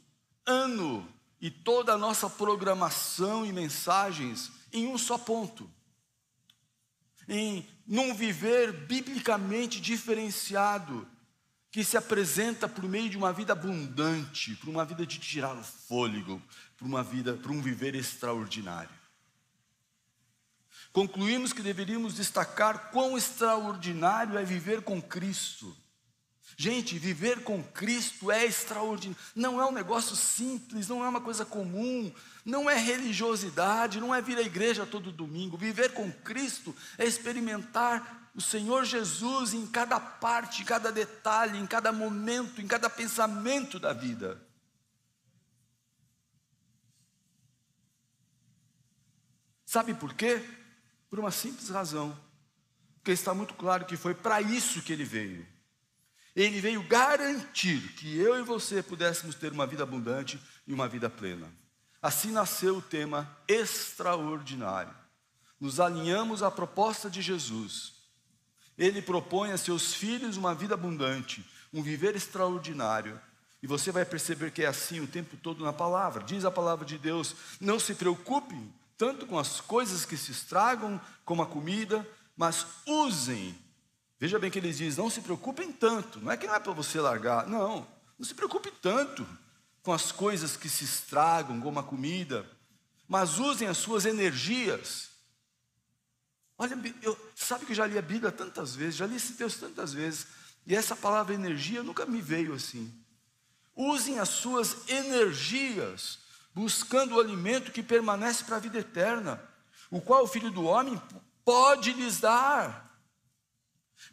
ano 0.49 1.07
e 1.39 1.51
toda 1.51 1.93
a 1.93 1.97
nossa 1.97 2.29
programação 2.29 3.45
e 3.45 3.53
mensagens 3.53 4.51
em 4.73 4.87
um 4.87 4.97
só 4.97 5.17
ponto. 5.17 5.69
Em 7.27 7.67
num 7.85 8.13
viver 8.13 8.71
biblicamente 8.71 9.79
diferenciado, 9.79 11.07
que 11.71 11.83
se 11.83 11.95
apresenta 11.95 12.67
por 12.67 12.83
meio 12.85 13.09
de 13.09 13.17
uma 13.17 13.31
vida 13.31 13.53
abundante, 13.53 14.55
por 14.55 14.69
uma 14.69 14.83
vida 14.83 15.05
de 15.05 15.19
tirar 15.19 15.55
o 15.55 15.63
fôlego, 15.63 16.41
por 16.75 16.85
uma 16.85 17.03
vida, 17.03 17.33
por 17.35 17.51
um 17.51 17.61
viver 17.61 17.93
extraordinário. 17.93 18.89
Concluímos 20.91 21.53
que 21.53 21.61
deveríamos 21.61 22.15
destacar 22.15 22.89
quão 22.89 23.15
extraordinário 23.15 24.37
é 24.37 24.43
viver 24.43 24.81
com 24.81 24.99
Cristo 24.99 25.75
Gente, 26.61 26.99
viver 26.99 27.41
com 27.45 27.63
Cristo 27.63 28.29
é 28.29 28.45
extraordinário. 28.45 29.15
Não 29.33 29.61
é 29.61 29.65
um 29.65 29.71
negócio 29.71 30.13
simples, 30.13 30.89
não 30.89 31.05
é 31.05 31.07
uma 31.07 31.21
coisa 31.21 31.45
comum, 31.45 32.13
não 32.43 32.69
é 32.69 32.75
religiosidade, 32.77 34.01
não 34.01 34.13
é 34.13 34.21
vir 34.21 34.37
à 34.37 34.41
igreja 34.41 34.85
todo 34.85 35.09
domingo. 35.09 35.55
Viver 35.55 35.93
com 35.93 36.11
Cristo 36.11 36.75
é 36.97 37.05
experimentar 37.05 38.29
o 38.35 38.41
Senhor 38.41 38.83
Jesus 38.83 39.53
em 39.53 39.65
cada 39.65 40.01
parte, 40.01 40.61
em 40.61 40.65
cada 40.65 40.91
detalhe, 40.91 41.57
em 41.57 41.65
cada 41.65 41.93
momento, 41.93 42.59
em 42.59 42.67
cada 42.67 42.89
pensamento 42.89 43.79
da 43.79 43.93
vida. 43.93 44.45
Sabe 49.65 49.93
por 49.93 50.13
quê? 50.13 50.43
Por 51.09 51.19
uma 51.19 51.31
simples 51.31 51.69
razão. 51.69 52.19
Porque 52.95 53.11
está 53.11 53.33
muito 53.33 53.53
claro 53.53 53.85
que 53.85 53.95
foi 53.95 54.13
para 54.13 54.41
isso 54.41 54.81
que 54.81 54.91
ele 54.91 55.05
veio 55.05 55.58
ele 56.35 56.59
veio 56.61 56.83
garantir 56.83 57.93
que 57.93 58.17
eu 58.17 58.39
e 58.39 58.43
você 58.43 58.81
pudéssemos 58.83 59.35
ter 59.35 59.51
uma 59.51 59.65
vida 59.65 59.83
abundante 59.83 60.39
e 60.67 60.73
uma 60.73 60.87
vida 60.87 61.09
plena. 61.09 61.51
Assim 62.01 62.31
nasceu 62.31 62.77
o 62.77 62.81
tema 62.81 63.37
extraordinário. 63.47 64.93
Nos 65.59 65.79
alinhamos 65.79 66.41
à 66.41 66.49
proposta 66.49 67.09
de 67.09 67.21
Jesus. 67.21 67.93
Ele 68.77 69.01
propõe 69.01 69.51
a 69.51 69.57
seus 69.57 69.93
filhos 69.93 70.37
uma 70.37 70.55
vida 70.55 70.73
abundante, 70.73 71.45
um 71.73 71.83
viver 71.83 72.15
extraordinário. 72.15 73.19
E 73.61 73.67
você 73.67 73.91
vai 73.91 74.05
perceber 74.05 74.51
que 74.51 74.63
é 74.63 74.67
assim 74.67 75.01
o 75.01 75.07
tempo 75.07 75.35
todo 75.35 75.65
na 75.65 75.73
palavra. 75.73 76.23
Diz 76.23 76.45
a 76.45 76.51
palavra 76.51 76.85
de 76.85 76.97
Deus: 76.97 77.35
não 77.59 77.77
se 77.77 77.93
preocupe 77.93 78.55
tanto 78.97 79.25
com 79.25 79.37
as 79.37 79.59
coisas 79.59 80.05
que 80.05 80.15
se 80.15 80.31
estragam, 80.31 80.99
como 81.25 81.41
a 81.41 81.45
comida, 81.45 82.07
mas 82.37 82.65
usem 82.85 83.57
Veja 84.19 84.37
bem 84.37 84.51
que 84.51 84.59
ele 84.59 84.73
diz: 84.73 84.97
não 84.97 85.09
se 85.09 85.21
preocupem 85.21 85.71
tanto, 85.71 86.19
não 86.19 86.31
é 86.31 86.37
que 86.37 86.45
não 86.45 86.55
é 86.55 86.59
para 86.59 86.73
você 86.73 86.99
largar, 86.99 87.47
não, 87.47 87.87
não 88.17 88.25
se 88.25 88.35
preocupe 88.35 88.69
tanto 88.81 89.25
com 89.81 89.93
as 89.93 90.11
coisas 90.11 90.57
que 90.57 90.67
se 90.67 90.83
estragam, 90.83 91.61
como 91.61 91.79
a 91.79 91.83
comida, 91.83 92.45
mas 93.07 93.39
usem 93.39 93.67
as 93.67 93.77
suas 93.77 94.05
energias. 94.05 95.09
Olha, 96.57 96.77
eu, 97.01 97.17
sabe 97.33 97.65
que 97.65 97.71
eu 97.71 97.75
já 97.75 97.85
li 97.85 97.97
a 97.97 98.01
Bíblia 98.01 98.33
tantas 98.33 98.75
vezes, 98.75 98.97
já 98.97 99.07
li 99.07 99.15
esse 99.15 99.33
texto 99.33 99.61
tantas 99.61 99.93
vezes, 99.93 100.27
e 100.67 100.75
essa 100.75 100.95
palavra 100.95 101.33
energia 101.33 101.81
nunca 101.81 102.05
me 102.05 102.21
veio 102.21 102.53
assim. 102.53 102.93
Usem 103.73 104.19
as 104.19 104.27
suas 104.27 104.89
energias, 104.89 106.19
buscando 106.53 107.15
o 107.15 107.19
alimento 107.21 107.71
que 107.71 107.81
permanece 107.81 108.43
para 108.43 108.57
a 108.57 108.59
vida 108.59 108.77
eterna, 108.77 109.41
o 109.89 110.01
qual 110.01 110.25
o 110.25 110.27
Filho 110.27 110.51
do 110.51 110.65
Homem 110.65 111.01
pode 111.45 111.93
lhes 111.93 112.19
dar. 112.19 112.88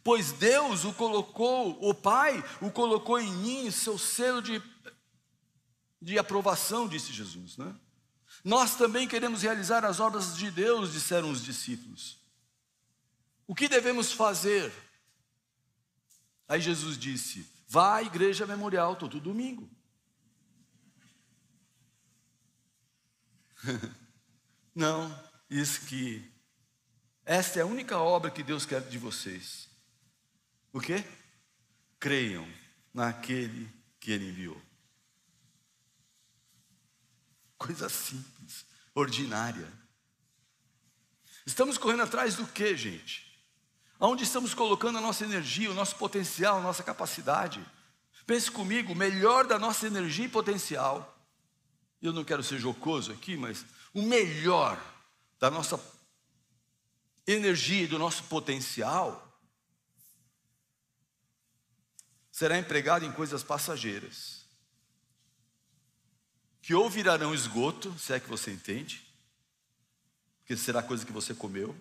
Pois 0.02 0.32
Deus 0.32 0.84
o 0.84 0.92
colocou, 0.92 1.78
o 1.80 1.94
Pai 1.94 2.42
o 2.60 2.70
colocou 2.70 3.18
em 3.18 3.32
mim, 3.32 3.70
seu 3.70 3.98
selo 3.98 4.42
de, 4.42 4.62
de 6.00 6.18
aprovação, 6.18 6.88
disse 6.88 7.12
Jesus. 7.12 7.56
Né? 7.56 7.74
Nós 8.44 8.76
também 8.76 9.08
queremos 9.08 9.42
realizar 9.42 9.84
as 9.84 10.00
obras 10.00 10.36
de 10.36 10.50
Deus, 10.50 10.92
disseram 10.92 11.30
os 11.30 11.42
discípulos. 11.42 12.18
O 13.46 13.54
que 13.54 13.68
devemos 13.68 14.12
fazer? 14.12 14.72
Aí 16.48 16.60
Jesus 16.60 16.98
disse: 16.98 17.48
Vá 17.68 17.96
à 17.96 18.02
igreja 18.02 18.46
memorial 18.46 18.96
todo 18.96 19.20
domingo. 19.20 19.68
Não, 24.74 25.12
isso 25.48 25.86
que 25.86 26.30
esta 27.24 27.58
é 27.58 27.62
a 27.62 27.66
única 27.66 27.98
obra 27.98 28.30
que 28.30 28.42
Deus 28.44 28.64
quer 28.64 28.80
de 28.82 28.98
vocês. 28.98 29.65
O 30.76 30.78
quê? 30.78 31.02
Creiam 31.98 32.46
naquele 32.92 33.66
que 33.98 34.12
ele 34.12 34.28
enviou. 34.28 34.60
Coisa 37.56 37.88
simples, 37.88 38.66
ordinária. 38.94 39.72
Estamos 41.46 41.78
correndo 41.78 42.02
atrás 42.02 42.34
do 42.34 42.46
que, 42.46 42.76
gente? 42.76 43.24
Aonde 43.98 44.24
estamos 44.24 44.52
colocando 44.52 44.98
a 44.98 45.00
nossa 45.00 45.24
energia, 45.24 45.70
o 45.70 45.74
nosso 45.74 45.96
potencial, 45.96 46.58
a 46.58 46.62
nossa 46.62 46.82
capacidade? 46.82 47.66
Pense 48.26 48.50
comigo, 48.50 48.92
o 48.92 48.96
melhor 48.96 49.46
da 49.46 49.58
nossa 49.58 49.86
energia 49.86 50.26
e 50.26 50.28
potencial. 50.28 51.18
Eu 52.02 52.12
não 52.12 52.22
quero 52.22 52.42
ser 52.42 52.58
jocoso 52.58 53.12
aqui, 53.12 53.34
mas 53.34 53.64
o 53.94 54.02
melhor 54.02 54.78
da 55.40 55.50
nossa 55.50 55.80
energia 57.26 57.84
e 57.84 57.88
do 57.88 57.98
nosso 57.98 58.24
potencial 58.24 59.25
será 62.36 62.58
empregado 62.58 63.02
em 63.02 63.10
coisas 63.10 63.42
passageiras, 63.42 64.44
que 66.60 66.74
ou 66.74 66.90
virarão 66.90 67.34
esgoto, 67.34 67.98
se 67.98 68.12
é 68.12 68.20
que 68.20 68.28
você 68.28 68.52
entende, 68.52 69.02
porque 70.40 70.54
será 70.54 70.82
coisa 70.82 71.06
que 71.06 71.12
você 71.12 71.32
comeu, 71.32 71.74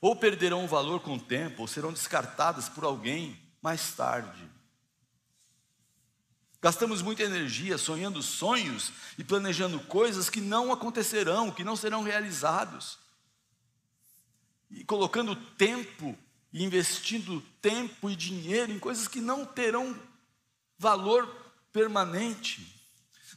ou 0.00 0.16
perderão 0.16 0.64
o 0.64 0.66
valor 0.68 0.98
com 0.98 1.14
o 1.14 1.20
tempo, 1.20 1.62
ou 1.62 1.68
serão 1.68 1.92
descartadas 1.92 2.68
por 2.68 2.82
alguém 2.82 3.40
mais 3.62 3.92
tarde. 3.92 4.50
Gastamos 6.60 7.02
muita 7.02 7.22
energia 7.22 7.78
sonhando 7.78 8.20
sonhos 8.20 8.92
e 9.16 9.22
planejando 9.22 9.78
coisas 9.78 10.28
que 10.28 10.40
não 10.40 10.72
acontecerão, 10.72 11.52
que 11.52 11.62
não 11.62 11.76
serão 11.76 12.02
realizados. 12.02 12.98
E 14.72 14.82
colocando 14.82 15.36
tempo 15.36 16.18
investindo 16.52 17.40
tempo 17.60 18.10
e 18.10 18.16
dinheiro 18.16 18.72
em 18.72 18.78
coisas 18.78 19.08
que 19.08 19.20
não 19.20 19.44
terão 19.44 19.98
valor 20.78 21.26
permanente. 21.72 22.66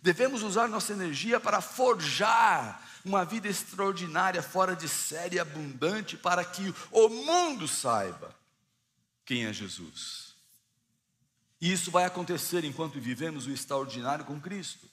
Devemos 0.02 0.44
usar 0.44 0.68
nossa 0.68 0.94
energia 0.94 1.40
para 1.40 1.62
forjar 1.62 2.84
uma 3.06 3.24
vida 3.24 3.48
extraordinária, 3.48 4.42
fora 4.42 4.76
de 4.76 4.90
série, 4.90 5.40
abundante, 5.40 6.18
para 6.18 6.44
que 6.44 6.74
o 6.92 7.08
mundo 7.08 7.68
saiba 7.68 8.36
quem 9.24 9.46
é 9.46 9.54
Jesus. 9.54 10.34
E 11.62 11.72
isso 11.72 11.90
vai 11.90 12.04
acontecer 12.06 12.64
enquanto 12.66 13.00
vivemos 13.00 13.48
o 13.48 13.52
extraordinário 13.52 14.26
com 14.26 14.42
Cristo. 14.42 14.88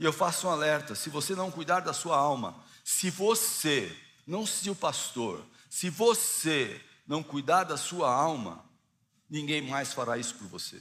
E 0.00 0.04
eu 0.04 0.12
faço 0.12 0.46
um 0.46 0.50
alerta: 0.50 0.94
se 0.94 1.10
você 1.10 1.34
não 1.34 1.50
cuidar 1.50 1.80
da 1.80 1.92
sua 1.92 2.16
alma, 2.16 2.56
se 2.84 3.10
você, 3.10 3.94
não 4.26 4.46
se 4.46 4.70
o 4.70 4.74
pastor, 4.74 5.44
se 5.68 5.90
você 5.90 6.80
não 7.08 7.22
cuidar 7.22 7.64
da 7.64 7.78
sua 7.78 8.12
alma, 8.12 8.62
ninguém 9.28 9.62
mais 9.62 9.94
fará 9.94 10.18
isso 10.18 10.34
por 10.34 10.46
você. 10.46 10.80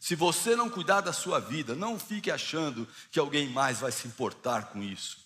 Se 0.00 0.16
você 0.16 0.56
não 0.56 0.70
cuidar 0.70 1.02
da 1.02 1.12
sua 1.12 1.38
vida, 1.38 1.74
não 1.74 1.98
fique 1.98 2.30
achando 2.30 2.88
que 3.10 3.18
alguém 3.18 3.48
mais 3.48 3.80
vai 3.80 3.92
se 3.92 4.08
importar 4.08 4.70
com 4.70 4.82
isso. 4.82 5.22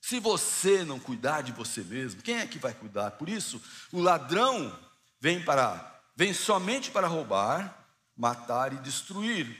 Se 0.00 0.18
você 0.18 0.84
não 0.84 0.98
cuidar 0.98 1.42
de 1.42 1.52
você 1.52 1.82
mesmo, 1.82 2.22
quem 2.22 2.38
é 2.38 2.46
que 2.46 2.58
vai 2.58 2.72
cuidar? 2.72 3.12
Por 3.12 3.28
isso, 3.28 3.60
o 3.92 4.00
ladrão 4.00 4.76
vem 5.20 5.44
para 5.44 5.88
vem 6.16 6.34
somente 6.34 6.90
para 6.90 7.06
roubar, 7.06 7.86
matar 8.16 8.72
e 8.72 8.76
destruir. 8.76 9.56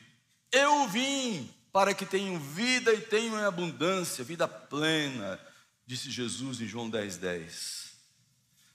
Eu 0.53 0.87
vim 0.89 1.53
para 1.73 1.95
que 1.95 2.05
tenham 2.05 2.39
vida 2.39 2.93
e 2.93 3.01
tenham 3.01 3.39
em 3.39 3.45
abundância, 3.45 4.25
vida 4.25 4.47
plena, 4.47 5.41
disse 5.87 6.11
Jesus 6.11 6.61
em 6.61 6.67
João 6.67 6.91
10:10. 6.91 7.19
10. 7.19 7.90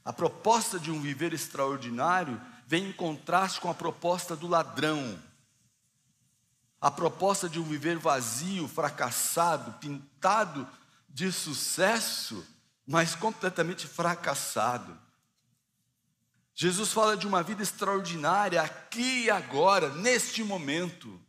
A 0.05 0.13
proposta 0.13 0.79
de 0.79 0.91
um 0.91 1.01
viver 1.01 1.33
extraordinário 1.33 2.39
vem 2.67 2.89
em 2.89 2.93
contraste 2.93 3.59
com 3.59 3.71
a 3.71 3.73
proposta 3.73 4.35
do 4.35 4.47
ladrão. 4.47 5.19
A 6.79 6.91
proposta 6.91 7.49
de 7.49 7.59
um 7.59 7.63
viver 7.63 7.97
vazio, 7.97 8.67
fracassado, 8.67 9.73
pintado 9.79 10.67
de 11.09 11.31
sucesso, 11.31 12.45
mas 12.85 13.15
completamente 13.15 13.87
fracassado. 13.87 14.95
Jesus 16.53 16.93
fala 16.93 17.17
de 17.17 17.25
uma 17.25 17.41
vida 17.41 17.63
extraordinária 17.63 18.61
aqui 18.61 19.23
e 19.23 19.29
agora, 19.31 19.89
neste 19.89 20.43
momento. 20.43 21.19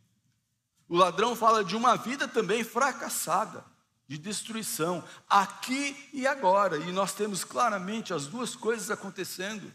O 0.87 0.95
ladrão 0.95 1.35
fala 1.35 1.65
de 1.65 1.75
uma 1.75 1.97
vida 1.97 2.27
também 2.27 2.63
fracassada, 2.63 3.65
de 4.07 4.17
destruição, 4.17 5.03
aqui 5.29 6.09
e 6.13 6.25
agora. 6.25 6.77
E 6.77 6.91
nós 6.91 7.13
temos 7.13 7.43
claramente 7.43 8.13
as 8.13 8.25
duas 8.25 8.55
coisas 8.55 8.89
acontecendo. 8.89 9.71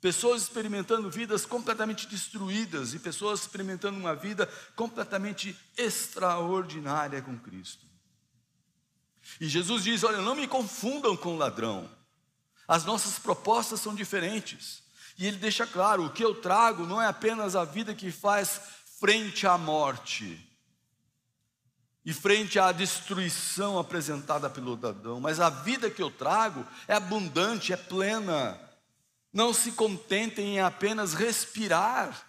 Pessoas 0.00 0.42
experimentando 0.42 1.10
vidas 1.10 1.46
completamente 1.46 2.06
destruídas 2.06 2.92
e 2.92 2.98
pessoas 2.98 3.40
experimentando 3.40 3.98
uma 3.98 4.14
vida 4.14 4.46
completamente 4.76 5.58
extraordinária 5.76 7.22
com 7.22 7.38
Cristo. 7.38 7.86
E 9.40 9.48
Jesus 9.48 9.82
diz: 9.82 10.04
Olha, 10.04 10.20
não 10.20 10.34
me 10.34 10.46
confundam 10.46 11.16
com 11.16 11.34
o 11.34 11.38
ladrão, 11.38 11.90
as 12.68 12.84
nossas 12.84 13.18
propostas 13.18 13.80
são 13.80 13.94
diferentes. 13.94 14.82
E 15.18 15.26
ele 15.26 15.38
deixa 15.38 15.66
claro: 15.66 16.04
o 16.04 16.12
que 16.12 16.22
eu 16.22 16.34
trago 16.34 16.86
não 16.86 17.00
é 17.00 17.06
apenas 17.06 17.56
a 17.56 17.64
vida 17.64 17.94
que 17.94 18.12
faz 18.12 18.60
frente 19.00 19.46
à 19.46 19.56
morte 19.56 20.45
e 22.06 22.14
frente 22.14 22.58
à 22.58 22.72
destruição 22.72 23.78
apresentada 23.78 24.48
pelo 24.48 24.80
ladrão, 24.80 25.20
mas 25.20 25.40
a 25.40 25.50
vida 25.50 25.90
que 25.90 26.02
eu 26.02 26.10
trago 26.10 26.64
é 26.88 26.94
abundante, 26.94 27.72
é 27.72 27.76
plena 27.76 28.58
não 29.36 29.52
se 29.52 29.72
contentem 29.72 30.56
em 30.56 30.60
apenas 30.60 31.12
respirar. 31.12 32.26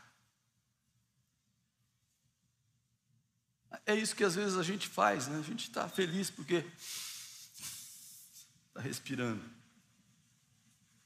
É 3.86 3.96
isso 3.96 4.14
que 4.14 4.26
às 4.26 4.36
vezes 4.36 4.58
a 4.58 4.64
gente 4.64 4.90
faz, 4.90 5.26
né? 5.28 5.40
A 5.40 5.42
gente 5.42 5.70
está 5.70 5.88
feliz 5.88 6.30
porque 6.30 6.66
está 8.68 8.82
respirando. 8.82 9.42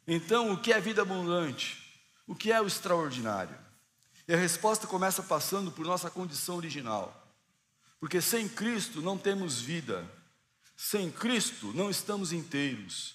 Então, 0.07 0.51
o 0.51 0.59
que 0.59 0.73
é 0.73 0.81
vida 0.81 1.03
abundante? 1.03 1.77
O 2.25 2.33
que 2.33 2.51
é 2.51 2.59
o 2.59 2.65
extraordinário? 2.65 3.55
E 4.27 4.33
a 4.33 4.37
resposta 4.37 4.87
começa 4.87 5.21
passando 5.21 5.71
por 5.71 5.85
nossa 5.85 6.09
condição 6.09 6.55
original. 6.55 7.20
Porque 8.01 8.19
sem 8.19 8.49
Cristo 8.49 8.99
não 8.99 9.15
temos 9.15 9.61
vida. 9.61 10.11
Sem 10.75 11.11
Cristo 11.11 11.71
não 11.75 11.87
estamos 11.87 12.33
inteiros. 12.33 13.13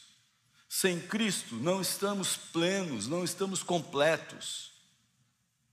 Sem 0.69 1.01
Cristo 1.01 1.57
não 1.57 1.81
estamos 1.81 2.37
plenos, 2.37 3.09
não 3.09 3.25
estamos 3.25 3.65
completos. 3.65 4.71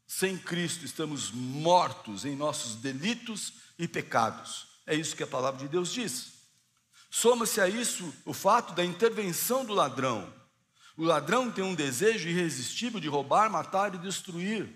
Sem 0.08 0.36
Cristo 0.36 0.84
estamos 0.84 1.30
mortos 1.30 2.26
em 2.26 2.36
nossos 2.36 2.76
delitos 2.78 3.54
e 3.78 3.88
pecados. 3.88 4.66
É 4.84 4.96
isso 4.96 5.16
que 5.16 5.22
a 5.22 5.28
palavra 5.28 5.60
de 5.60 5.68
Deus 5.68 5.94
diz. 5.94 6.34
Soma-se 7.12 7.62
a 7.62 7.70
isso 7.70 8.12
o 8.26 8.34
fato 8.34 8.74
da 8.74 8.84
intervenção 8.84 9.64
do 9.64 9.74
ladrão. 9.74 10.34
O 10.98 11.04
ladrão 11.04 11.52
tem 11.52 11.64
um 11.64 11.76
desejo 11.76 12.28
irresistível 12.28 13.00
de 13.00 13.08
roubar, 13.08 13.48
matar 13.48 13.94
e 13.94 14.00
destruir. 14.00 14.74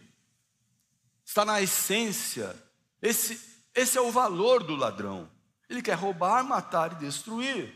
Está 1.25 1.43
na 1.43 1.59
essência. 1.59 2.55
Esse, 3.01 3.56
esse 3.77 3.95
é 3.95 4.01
o 4.01 4.11
valor 4.11 4.63
do 4.63 4.75
ladrão. 4.75 5.29
Ele 5.69 5.83
quer 5.83 5.93
roubar, 5.93 6.43
matar 6.43 6.93
e 6.93 6.95
destruir. 6.95 7.71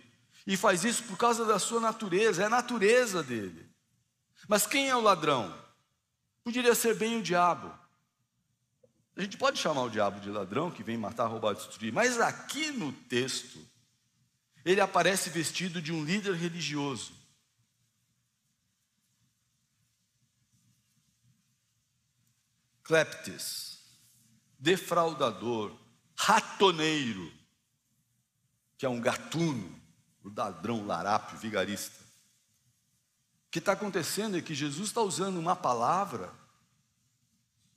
E 0.48 0.58
faz 0.58 0.84
isso 0.84 1.04
por 1.04 1.16
causa 1.16 1.46
da 1.46 1.60
sua 1.60 1.80
natureza, 1.80 2.42
é 2.42 2.46
a 2.48 2.50
natureza 2.50 3.22
dele. 3.22 3.70
Mas 4.48 4.66
quem 4.66 4.90
é 4.90 4.96
o 4.96 5.02
ladrão? 5.02 5.56
Poderia 6.44 6.74
ser 6.74 6.96
bem 6.96 7.20
o 7.20 7.22
diabo. 7.22 7.72
A 9.16 9.22
gente 9.22 9.38
pode 9.38 9.60
chamar 9.60 9.84
o 9.84 9.90
diabo 9.92 10.20
de 10.20 10.32
ladrão, 10.32 10.72
que 10.72 10.82
vem 10.82 10.98
matar, 10.98 11.28
roubar, 11.28 11.54
destruir, 11.54 11.94
mas 11.94 12.20
aqui 12.20 12.72
no 12.72 12.92
texto, 12.92 13.64
ele 14.66 14.82
aparece 14.82 15.30
vestido 15.30 15.80
de 15.80 15.94
um 15.94 16.04
líder 16.04 16.34
religioso. 16.34 17.14
Cleptes, 22.82 23.78
defraudador, 24.58 25.81
ratoneiro, 26.24 27.32
que 28.78 28.86
é 28.86 28.90
um 28.90 29.02
gatuno 29.02 29.82
o 30.24 30.32
ladrão, 30.36 30.86
larápio, 30.86 31.36
vigarista. 31.40 32.00
O 33.48 33.52
que 33.52 33.58
está 33.58 33.72
acontecendo 33.72 34.38
é 34.38 34.42
que 34.42 34.54
Jesus 34.54 34.90
está 34.90 35.02
usando 35.02 35.38
uma 35.40 35.56
palavra 35.56 36.32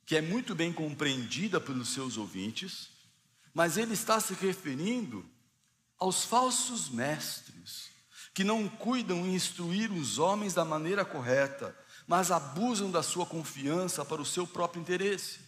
que 0.05 0.15
é 0.15 0.21
muito 0.21 0.53
bem 0.53 0.71
compreendida 0.71 1.59
pelos 1.59 1.89
seus 1.89 2.17
ouvintes, 2.17 2.91
mas 3.51 3.77
ele 3.77 3.93
está 3.93 4.19
se 4.19 4.35
referindo 4.35 5.25
aos 5.97 6.23
falsos 6.23 6.87
mestres, 6.89 7.89
que 8.31 8.43
não 8.43 8.69
cuidam 8.69 9.25
em 9.25 9.33
instruir 9.33 9.91
os 9.91 10.19
homens 10.19 10.53
da 10.53 10.63
maneira 10.63 11.03
correta, 11.03 11.75
mas 12.05 12.29
abusam 12.29 12.91
da 12.91 13.01
sua 13.01 13.25
confiança 13.25 14.05
para 14.05 14.21
o 14.21 14.25
seu 14.25 14.45
próprio 14.45 14.81
interesse. 14.81 15.39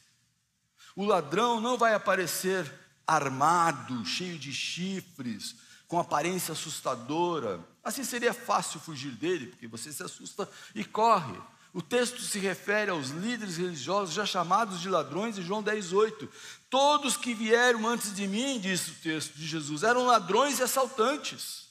O 0.96 1.06
ladrão 1.06 1.62
não 1.62 1.78
vai 1.78 1.94
aparecer 1.94 2.87
armado, 3.08 4.06
cheio 4.06 4.38
de 4.38 4.54
chifres, 4.54 5.56
com 5.88 5.98
aparência 5.98 6.52
assustadora. 6.52 7.66
Assim 7.84 8.04
seria 8.04 8.34
fácil 8.34 8.80
fugir 8.80 9.12
dele, 9.12 9.48
porque 9.48 9.68
você 9.68 9.94
se 9.94 10.04
assusta 10.04 10.48
e 10.76 10.84
corre. 10.84 11.40
O 11.74 11.82
texto 11.82 12.22
se 12.22 12.40
refere 12.40 12.92
aos 12.92 13.10
líderes 13.10 13.58
religiosos 13.58 14.14
já 14.14 14.26
chamados 14.26 14.82
de 14.82 14.90
ladrões 14.90 15.38
em 15.38 15.44
João 15.44 15.64
10:8. 15.64 16.28
Todos 16.70 17.16
que 17.16 17.34
vieram 17.34 17.88
antes 17.88 18.14
de 18.14 18.28
mim, 18.28 18.60
disse 18.60 18.92
o 18.92 18.96
texto 18.96 19.36
de 19.36 19.48
Jesus, 19.48 19.84
eram 19.84 20.06
ladrões 20.06 20.60
e 20.60 20.64
assaltantes. 20.64 21.68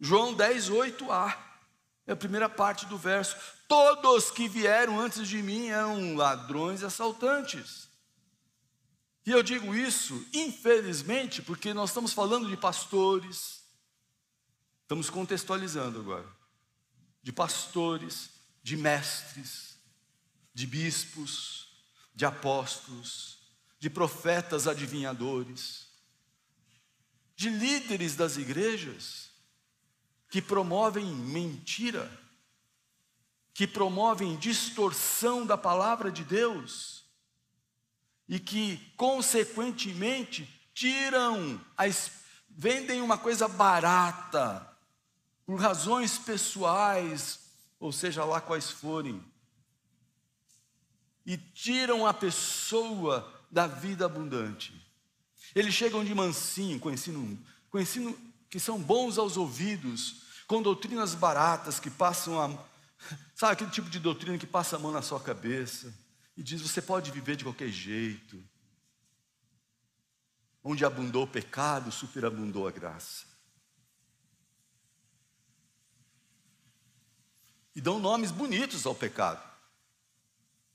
João 0.00 0.34
10:8a. 0.34 1.36
É 2.06 2.12
a 2.12 2.16
primeira 2.16 2.48
parte 2.48 2.86
do 2.86 2.96
verso. 2.96 3.34
Todos 3.66 4.30
que 4.30 4.46
vieram 4.46 5.00
antes 5.00 5.26
de 5.26 5.42
mim 5.42 5.68
eram 5.68 6.14
ladrões 6.14 6.82
e 6.82 6.84
assaltantes. 6.84 7.85
E 9.26 9.32
eu 9.32 9.42
digo 9.42 9.74
isso, 9.74 10.24
infelizmente, 10.32 11.42
porque 11.42 11.74
nós 11.74 11.90
estamos 11.90 12.12
falando 12.12 12.48
de 12.48 12.56
pastores, 12.56 13.64
estamos 14.82 15.10
contextualizando 15.10 15.98
agora, 15.98 16.28
de 17.24 17.32
pastores, 17.32 18.30
de 18.62 18.76
mestres, 18.76 19.76
de 20.54 20.64
bispos, 20.64 21.68
de 22.14 22.24
apóstolos, 22.24 23.38
de 23.80 23.90
profetas 23.90 24.68
adivinhadores, 24.68 25.88
de 27.34 27.50
líderes 27.50 28.14
das 28.14 28.36
igrejas 28.36 29.30
que 30.30 30.40
promovem 30.40 31.04
mentira, 31.04 32.08
que 33.52 33.66
promovem 33.66 34.36
distorção 34.36 35.44
da 35.44 35.58
palavra 35.58 36.12
de 36.12 36.22
Deus 36.22 36.95
e 38.28 38.38
que, 38.38 38.78
consequentemente, 38.96 40.48
tiram, 40.74 41.60
vendem 42.50 43.00
uma 43.00 43.16
coisa 43.16 43.46
barata, 43.46 44.66
por 45.44 45.60
razões 45.60 46.18
pessoais, 46.18 47.40
ou 47.78 47.92
seja 47.92 48.24
lá 48.24 48.40
quais 48.40 48.70
forem, 48.70 49.22
e 51.24 51.36
tiram 51.36 52.06
a 52.06 52.12
pessoa 52.12 53.32
da 53.50 53.66
vida 53.66 54.06
abundante. 54.06 54.74
Eles 55.54 55.74
chegam 55.74 56.04
de 56.04 56.14
mansinho, 56.14 56.80
com 56.80 56.90
ensino, 56.90 57.38
com 57.70 57.78
ensino 57.78 58.16
que 58.50 58.58
são 58.58 58.80
bons 58.80 59.18
aos 59.18 59.36
ouvidos, 59.36 60.22
com 60.46 60.62
doutrinas 60.62 61.14
baratas 61.14 61.78
que 61.78 61.90
passam 61.90 62.40
a. 62.40 62.48
Sabe 63.34 63.52
aquele 63.52 63.70
tipo 63.70 63.88
de 63.88 64.00
doutrina 64.00 64.38
que 64.38 64.46
passa 64.46 64.76
a 64.76 64.78
mão 64.78 64.90
na 64.90 65.02
sua 65.02 65.20
cabeça 65.20 65.92
e 66.36 66.42
diz: 66.42 66.60
você 66.60 66.82
pode 66.82 67.10
viver 67.10 67.36
de 67.36 67.44
qualquer 67.44 67.68
jeito. 67.68 68.42
Onde 70.62 70.84
abundou 70.84 71.24
o 71.24 71.28
pecado, 71.28 71.92
superabundou 71.92 72.66
a 72.66 72.72
graça. 72.72 73.24
E 77.74 77.80
dão 77.80 78.00
nomes 78.00 78.30
bonitos 78.30 78.84
ao 78.84 78.94
pecado. 78.94 79.42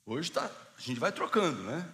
Hoje 0.06 0.32
tá, 0.32 0.50
a 0.78 0.82
gente 0.82 1.00
vai 1.00 1.12
trocando, 1.12 1.62
né? 1.64 1.94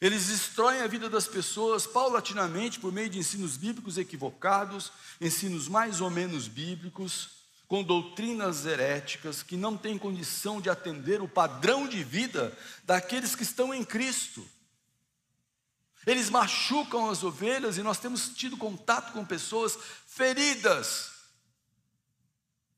Eles 0.00 0.26
destroem 0.26 0.80
a 0.80 0.86
vida 0.86 1.08
das 1.08 1.26
pessoas 1.26 1.86
paulatinamente 1.86 2.80
por 2.80 2.92
meio 2.92 3.08
de 3.08 3.18
ensinos 3.18 3.56
bíblicos 3.56 3.96
equivocados, 3.96 4.92
ensinos 5.20 5.68
mais 5.68 6.00
ou 6.00 6.10
menos 6.10 6.48
bíblicos, 6.48 7.43
com 7.66 7.82
doutrinas 7.82 8.66
heréticas 8.66 9.42
que 9.42 9.56
não 9.56 9.76
têm 9.76 9.98
condição 9.98 10.60
de 10.60 10.68
atender 10.68 11.22
o 11.22 11.28
padrão 11.28 11.88
de 11.88 12.04
vida 12.04 12.56
daqueles 12.84 13.34
que 13.34 13.42
estão 13.42 13.72
em 13.72 13.84
Cristo. 13.84 14.46
Eles 16.06 16.28
machucam 16.28 17.08
as 17.08 17.24
ovelhas 17.24 17.78
e 17.78 17.82
nós 17.82 17.98
temos 17.98 18.28
tido 18.28 18.58
contato 18.58 19.12
com 19.12 19.24
pessoas 19.24 19.78
feridas, 20.06 21.12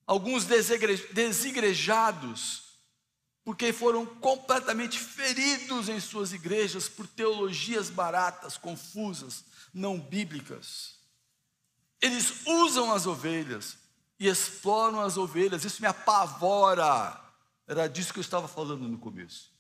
alguns 0.07 0.44
desigrejados, 0.44 2.62
porque 3.44 3.72
foram 3.72 4.07
completamente 4.07 4.96
feridos 4.99 5.88
em 5.88 5.99
suas 5.99 6.33
igrejas 6.33 6.88
por 6.88 7.09
teologias 7.09 7.90
baratas, 7.90 8.57
confusas, 8.57 9.44
não 9.75 9.99
bíblicas. 9.99 10.94
Eles 12.01 12.46
usam 12.46 12.92
as 12.92 13.07
ovelhas 13.07 13.77
e 14.18 14.29
exploram 14.29 15.00
as 15.00 15.16
ovelhas, 15.16 15.64
isso 15.64 15.83
me 15.83 15.88
apavora. 15.88 17.20
Era 17.66 17.88
disso 17.88 18.12
que 18.12 18.18
eu 18.18 18.22
estava 18.22 18.48
falando 18.48 18.88
no 18.88 18.98
começo. 18.98 19.52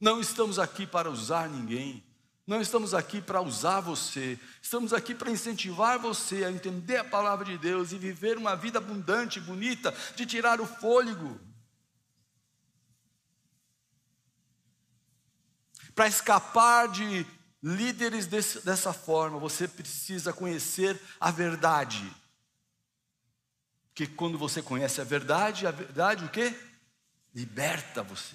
Não 0.00 0.20
estamos 0.20 0.58
aqui 0.58 0.86
para 0.86 1.10
usar 1.10 1.48
ninguém, 1.48 2.04
não 2.46 2.60
estamos 2.60 2.94
aqui 2.94 3.20
para 3.20 3.40
usar 3.40 3.80
você, 3.80 4.38
estamos 4.62 4.92
aqui 4.92 5.14
para 5.14 5.30
incentivar 5.30 5.98
você 5.98 6.44
a 6.44 6.50
entender 6.50 6.96
a 6.96 7.04
palavra 7.04 7.44
de 7.44 7.58
Deus 7.58 7.92
e 7.92 7.98
viver 7.98 8.38
uma 8.38 8.54
vida 8.54 8.78
abundante, 8.78 9.40
bonita, 9.40 9.94
de 10.14 10.26
tirar 10.26 10.60
o 10.60 10.66
fôlego. 10.66 11.40
Para 15.94 16.06
escapar 16.06 16.88
de 16.88 17.26
líderes 17.62 18.26
desse, 18.26 18.64
dessa 18.64 18.92
forma, 18.92 19.38
você 19.38 19.66
precisa 19.66 20.32
conhecer 20.32 21.00
a 21.18 21.30
verdade. 21.30 22.14
Porque 23.96 24.08
quando 24.08 24.36
você 24.36 24.60
conhece 24.60 25.00
a 25.00 25.04
verdade, 25.04 25.66
a 25.66 25.70
verdade 25.70 26.22
o 26.22 26.28
que? 26.28 26.54
Liberta 27.34 28.02
você. 28.02 28.34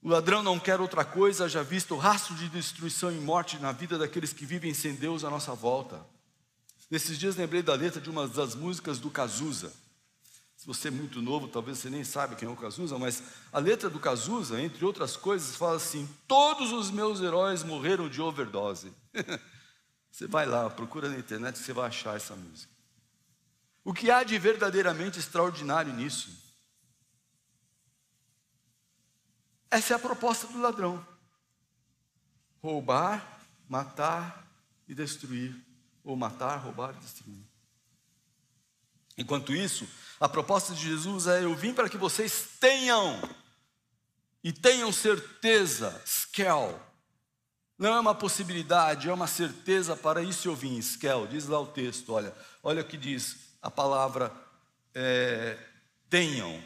O 0.00 0.08
ladrão 0.08 0.44
não 0.44 0.60
quer 0.60 0.80
outra 0.80 1.04
coisa, 1.04 1.48
já 1.48 1.60
visto 1.64 1.96
o 1.96 1.98
rastro 1.98 2.36
de 2.36 2.48
destruição 2.48 3.10
e 3.10 3.16
morte 3.16 3.58
na 3.58 3.72
vida 3.72 3.98
daqueles 3.98 4.32
que 4.32 4.46
vivem 4.46 4.72
sem 4.72 4.94
Deus 4.94 5.24
à 5.24 5.30
nossa 5.30 5.52
volta. 5.56 6.06
Nesses 6.88 7.18
dias 7.18 7.34
lembrei 7.34 7.62
da 7.62 7.74
letra 7.74 8.00
de 8.00 8.08
uma 8.08 8.28
das 8.28 8.54
músicas 8.54 9.00
do 9.00 9.10
Cazuza. 9.10 9.72
Se 10.56 10.64
você 10.64 10.86
é 10.86 10.92
muito 10.92 11.20
novo, 11.20 11.48
talvez 11.48 11.78
você 11.78 11.90
nem 11.90 12.04
saiba 12.04 12.36
quem 12.36 12.48
é 12.48 12.52
o 12.52 12.54
Cazuza, 12.54 12.96
mas 12.96 13.20
a 13.52 13.58
letra 13.58 13.90
do 13.90 13.98
Cazuza, 13.98 14.60
entre 14.60 14.84
outras 14.84 15.16
coisas, 15.16 15.56
fala 15.56 15.78
assim: 15.78 16.08
Todos 16.28 16.70
os 16.70 16.92
meus 16.92 17.20
heróis 17.20 17.64
morreram 17.64 18.08
de 18.08 18.22
overdose. 18.22 18.92
você 20.12 20.28
vai 20.28 20.46
lá, 20.46 20.70
procura 20.70 21.08
na 21.08 21.18
internet, 21.18 21.58
você 21.58 21.72
vai 21.72 21.88
achar 21.88 22.14
essa 22.14 22.36
música. 22.36 22.75
O 23.86 23.94
que 23.94 24.10
há 24.10 24.24
de 24.24 24.36
verdadeiramente 24.36 25.20
extraordinário 25.20 25.92
nisso? 25.92 26.28
Essa 29.70 29.94
é 29.94 29.96
a 29.96 30.00
proposta 30.00 30.48
do 30.48 30.58
ladrão: 30.58 31.06
roubar, 32.60 33.38
matar 33.68 34.44
e 34.88 34.94
destruir, 34.94 35.54
ou 36.02 36.16
matar, 36.16 36.56
roubar 36.56 36.96
e 36.96 36.98
destruir. 36.98 37.46
Enquanto 39.16 39.54
isso, 39.54 39.88
a 40.18 40.28
proposta 40.28 40.74
de 40.74 40.82
Jesus 40.82 41.28
é: 41.28 41.44
eu 41.44 41.54
vim 41.54 41.72
para 41.72 41.88
que 41.88 41.96
vocês 41.96 42.56
tenham, 42.58 43.22
e 44.42 44.52
tenham 44.52 44.92
certeza, 44.92 46.02
skel. 46.04 46.84
Não 47.78 47.94
é 47.94 48.00
uma 48.00 48.16
possibilidade, 48.16 49.08
é 49.08 49.14
uma 49.14 49.28
certeza 49.28 49.94
para 49.94 50.24
isso 50.24 50.48
eu 50.48 50.56
vim, 50.56 50.76
skel. 50.78 51.28
Diz 51.28 51.46
lá 51.46 51.60
o 51.60 51.68
texto, 51.68 52.12
olha, 52.12 52.36
olha 52.64 52.82
o 52.82 52.84
que 52.84 52.96
diz: 52.96 53.45
a 53.66 53.70
palavra 53.70 54.32
é, 54.94 55.58
tenham, 56.08 56.62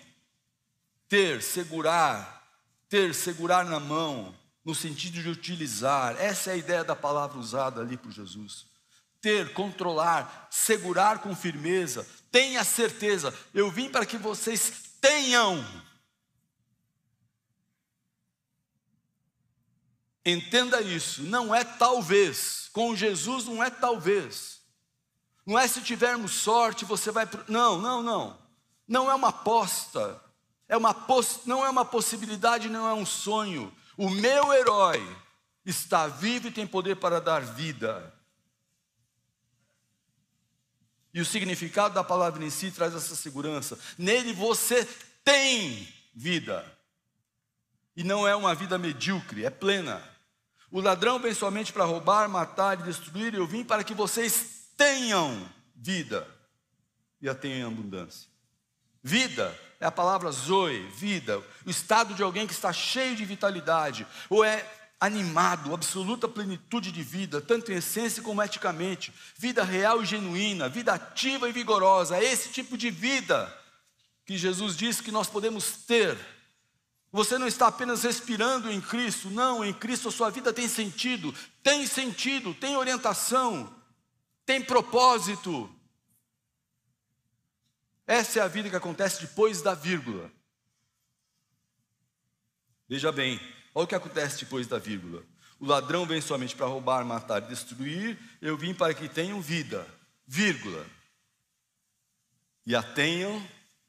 ter, 1.09 1.43
segurar, 1.43 2.47
ter, 2.91 3.15
segurar 3.15 3.65
na 3.65 3.81
mão, 3.81 4.37
no 4.63 4.75
sentido 4.75 5.23
de 5.23 5.31
utilizar, 5.31 6.15
essa 6.21 6.51
é 6.51 6.53
a 6.53 6.57
ideia 6.59 6.85
da 6.85 6.95
palavra 6.95 7.39
usada 7.39 7.81
ali 7.81 7.97
por 7.97 8.13
Jesus. 8.13 8.67
Ter, 9.19 9.55
controlar, 9.55 10.49
segurar 10.51 11.21
com 11.21 11.35
firmeza, 11.35 12.07
tenha 12.31 12.63
certeza, 12.65 13.35
eu 13.55 13.71
vim 13.71 13.89
para 13.89 14.05
que 14.05 14.19
vocês 14.19 14.71
tenham. 15.01 15.65
Entenda 20.23 20.83
isso, 20.83 21.23
não 21.23 21.55
é 21.55 21.65
talvez, 21.65 22.69
com 22.75 22.95
Jesus 22.95 23.47
não 23.47 23.65
é 23.65 23.71
talvez. 23.71 24.60
Não 25.51 25.59
é 25.59 25.67
se 25.67 25.81
tivermos 25.81 26.31
sorte, 26.31 26.85
você 26.85 27.11
vai. 27.11 27.29
Não, 27.49 27.77
não, 27.77 28.01
não. 28.05 28.39
Não 28.87 29.11
é 29.11 29.15
uma 29.17 29.31
aposta. 29.31 30.23
É 30.69 30.77
uma. 30.77 30.95
Não 31.45 31.67
é 31.67 31.69
uma 31.69 31.85
possibilidade, 31.85 32.69
não 32.69 32.89
é 32.89 32.95
um 32.95 33.05
sonho. 33.05 33.75
O 33.97 34.09
meu 34.09 34.53
herói 34.53 35.05
está 35.67 36.07
vivo 36.07 36.47
e 36.47 36.53
tem 36.53 36.69
poder 36.69 36.95
para 36.95 37.21
dar 37.21 37.43
vida. 37.43 38.15
E 41.13 41.21
o 41.21 41.27
significado 41.27 41.95
da 41.95 42.05
palavra 42.05 42.45
em 42.45 42.51
si 42.51 42.71
traz 42.71 42.95
essa 42.95 43.17
segurança. 43.17 43.77
Nele 43.99 44.33
você 44.33 44.85
tem 45.25 45.93
vida. 46.15 46.65
E 47.97 48.05
não 48.05 48.25
é 48.29 48.37
uma 48.37 48.55
vida 48.55 48.79
medíocre, 48.79 49.45
é 49.45 49.51
plena. 49.51 50.01
O 50.71 50.81
ladrão 50.81 51.19
vem 51.19 51.35
somente 51.35 51.73
para 51.73 51.85
roubar, 51.85 52.29
matar 52.29 52.79
e 52.79 52.85
destruir. 52.85 53.35
Eu 53.35 53.49
vim 53.49 53.65
para 53.65 53.83
que 53.83 53.95
vocês 53.95 54.60
tenham 54.81 55.47
vida 55.77 56.27
e 57.21 57.29
a 57.29 57.35
tenham 57.35 57.59
em 57.59 57.73
abundância. 57.73 58.31
Vida 59.03 59.55
é 59.79 59.85
a 59.85 59.91
palavra 59.91 60.31
zoe, 60.31 60.89
vida, 60.97 61.39
o 61.67 61.71
estado 61.71 62.15
de 62.15 62.23
alguém 62.23 62.47
que 62.47 62.55
está 62.55 62.73
cheio 62.73 63.15
de 63.15 63.27
vitalidade, 63.27 64.07
ou 64.31 64.43
é 64.43 64.67
animado, 64.99 65.75
absoluta 65.75 66.27
plenitude 66.27 66.91
de 66.91 67.03
vida, 67.03 67.43
tanto 67.43 67.71
em 67.71 67.77
essência 67.77 68.23
como 68.23 68.43
eticamente, 68.43 69.13
vida 69.37 69.63
real 69.63 70.03
e 70.03 70.07
genuína, 70.07 70.67
vida 70.67 70.95
ativa 70.95 71.47
e 71.47 71.53
vigorosa, 71.53 72.17
é 72.17 72.25
esse 72.25 72.49
tipo 72.49 72.79
de 72.79 72.91
vida 72.91 73.55
que 74.25 74.39
Jesus 74.39 74.75
disse 74.79 75.03
que 75.03 75.13
nós 75.13 75.29
podemos 75.29 75.73
ter. 75.87 76.17
Você 77.13 77.37
não 77.37 77.47
está 77.47 77.67
apenas 77.67 78.03
respirando 78.03 78.71
em 78.71 78.81
Cristo, 78.81 79.29
não, 79.29 79.63
em 79.63 79.75
Cristo 79.75 80.09
a 80.09 80.13
sua 80.13 80.31
vida 80.31 80.55
tem 80.55 80.69
sentido, 80.69 81.35
tem 81.63 81.87
sentido, 81.87 82.55
tem 82.55 82.79
orientação, 82.79 83.79
tem 84.51 84.61
propósito. 84.61 85.73
Essa 88.05 88.41
é 88.41 88.43
a 88.43 88.49
vida 88.49 88.69
que 88.69 88.75
acontece 88.75 89.21
depois 89.21 89.63
da 89.63 89.75
vírgula. 89.75 90.29
Veja 92.89 93.13
bem, 93.13 93.41
olha 93.73 93.85
o 93.85 93.87
que 93.87 93.95
acontece 93.95 94.41
depois 94.41 94.67
da 94.67 94.77
vírgula. 94.77 95.23
O 95.61 95.67
ladrão 95.67 96.05
vem 96.05 96.21
somente 96.21 96.57
para 96.57 96.67
roubar, 96.67 97.05
matar 97.05 97.41
e 97.45 97.47
destruir. 97.47 98.19
Eu 98.41 98.57
vim 98.57 98.75
para 98.75 98.93
que 98.93 99.09
tenham 99.09 99.41
vida, 99.41 99.87
vírgula. 100.27 100.85
E 102.67 102.75
a 102.75 102.83
tenham 102.83 103.41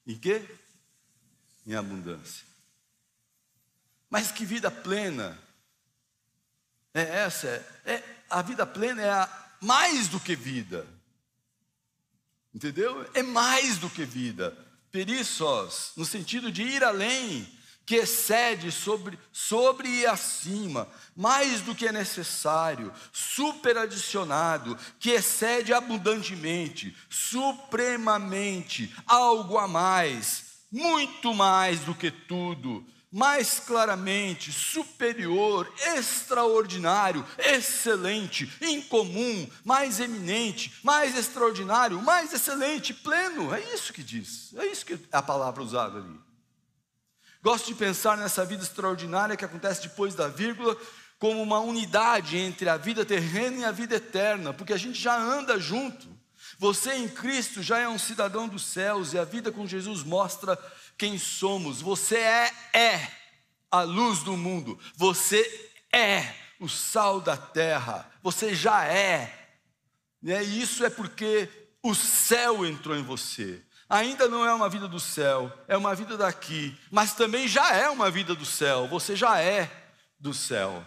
em 0.05 0.15
quê? 0.15 0.47
Em 1.65 1.73
abundância. 1.73 2.45
Mas 4.11 4.31
que 4.31 4.45
vida 4.45 4.69
plena 4.69 5.41
é 6.93 7.01
essa? 7.01 7.47
É, 7.83 8.03
a 8.29 8.43
vida 8.43 8.63
plena 8.63 9.01
é 9.01 9.09
a, 9.09 9.50
mais 9.61 10.07
do 10.07 10.19
que 10.19 10.35
vida. 10.35 10.87
Entendeu? 12.53 13.09
É 13.13 13.21
mais 13.21 13.77
do 13.77 13.89
que 13.89 14.03
vida. 14.03 14.57
Perissos, 14.91 15.93
no 15.95 16.03
sentido 16.03 16.51
de 16.51 16.63
ir 16.63 16.83
além, 16.83 17.47
que 17.85 17.95
excede 17.95 18.71
sobre, 18.71 19.17
sobre 19.31 19.87
e 19.87 20.05
acima, 20.05 20.87
mais 21.15 21.61
do 21.61 21.73
que 21.73 21.87
é 21.87 21.91
necessário, 21.91 22.93
superadicionado, 23.11 24.77
que 24.99 25.11
excede 25.11 25.73
abundantemente, 25.73 26.95
supremamente, 27.09 28.93
algo 29.05 29.57
a 29.57 29.67
mais, 29.67 30.61
muito 30.71 31.33
mais 31.33 31.81
do 31.81 31.93
que 31.95 32.11
tudo 32.11 32.85
mais 33.11 33.59
claramente, 33.59 34.53
superior, 34.53 35.71
extraordinário, 35.97 37.25
excelente, 37.37 38.49
incomum, 38.61 39.49
mais 39.65 39.99
eminente, 39.99 40.79
mais 40.81 41.17
extraordinário, 41.17 42.01
mais 42.01 42.31
excelente, 42.31 42.93
pleno. 42.93 43.53
É 43.53 43.59
isso 43.73 43.91
que 43.91 44.01
diz, 44.01 44.53
é 44.55 44.65
isso 44.65 44.85
que 44.85 44.93
é 44.93 44.99
a 45.11 45.21
palavra 45.21 45.61
usada 45.61 45.97
ali. 45.97 46.19
Gosto 47.43 47.67
de 47.67 47.75
pensar 47.75 48.17
nessa 48.17 48.45
vida 48.45 48.63
extraordinária 48.63 49.35
que 49.35 49.43
acontece 49.43 49.81
depois 49.81 50.15
da 50.15 50.29
vírgula, 50.29 50.77
como 51.19 51.41
uma 51.41 51.59
unidade 51.59 52.37
entre 52.37 52.69
a 52.69 52.77
vida 52.77 53.03
terrena 53.03 53.57
e 53.57 53.65
a 53.65 53.71
vida 53.71 53.95
eterna, 53.95 54.53
porque 54.53 54.73
a 54.73 54.77
gente 54.77 54.99
já 54.99 55.17
anda 55.17 55.59
junto. 55.59 56.07
Você 56.57 56.93
em 56.93 57.09
Cristo 57.09 57.61
já 57.61 57.79
é 57.79 57.87
um 57.87 57.99
cidadão 57.99 58.47
dos 58.47 58.63
céus 58.65 59.13
e 59.13 59.19
a 59.19 59.23
vida 59.23 59.51
com 59.51 59.67
Jesus 59.67 60.03
mostra 60.03 60.57
quem 61.01 61.17
somos. 61.17 61.81
Você 61.81 62.15
é, 62.15 62.53
é 62.75 63.11
a 63.71 63.81
luz 63.81 64.19
do 64.19 64.37
mundo. 64.37 64.79
Você 64.95 65.41
é 65.91 66.31
o 66.59 66.69
sal 66.69 67.19
da 67.19 67.35
terra. 67.35 68.07
Você 68.21 68.53
já 68.53 68.85
é. 68.85 69.49
E 70.21 70.61
isso 70.61 70.85
é 70.85 70.91
porque 70.91 71.49
o 71.81 71.95
céu 71.95 72.63
entrou 72.63 72.95
em 72.95 73.01
você. 73.01 73.63
Ainda 73.89 74.27
não 74.27 74.45
é 74.45 74.53
uma 74.53 74.69
vida 74.69 74.87
do 74.87 74.99
céu, 74.99 75.51
é 75.67 75.75
uma 75.75 75.95
vida 75.95 76.15
daqui, 76.15 76.77
mas 76.91 77.13
também 77.13 77.47
já 77.47 77.73
é 77.73 77.89
uma 77.89 78.11
vida 78.11 78.35
do 78.35 78.45
céu. 78.45 78.87
Você 78.87 79.15
já 79.15 79.39
é 79.41 79.69
do 80.19 80.35
céu. 80.35 80.85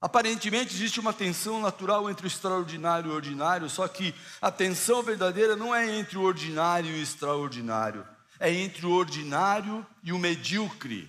Aparentemente 0.00 0.74
existe 0.74 1.00
uma 1.00 1.12
tensão 1.12 1.60
natural 1.60 2.08
entre 2.08 2.24
o 2.24 2.28
extraordinário 2.28 3.08
e 3.08 3.12
o 3.12 3.16
ordinário, 3.16 3.68
só 3.68 3.86
que 3.88 4.14
a 4.40 4.50
tensão 4.50 5.02
verdadeira 5.02 5.56
não 5.56 5.74
é 5.74 5.90
entre 5.90 6.16
o 6.16 6.22
ordinário 6.22 6.88
e 6.88 7.00
o 7.00 7.02
extraordinário 7.02 8.06
é 8.42 8.52
entre 8.52 8.84
o 8.84 8.90
ordinário 8.90 9.86
e 10.02 10.12
o 10.12 10.18
medíocre. 10.18 11.08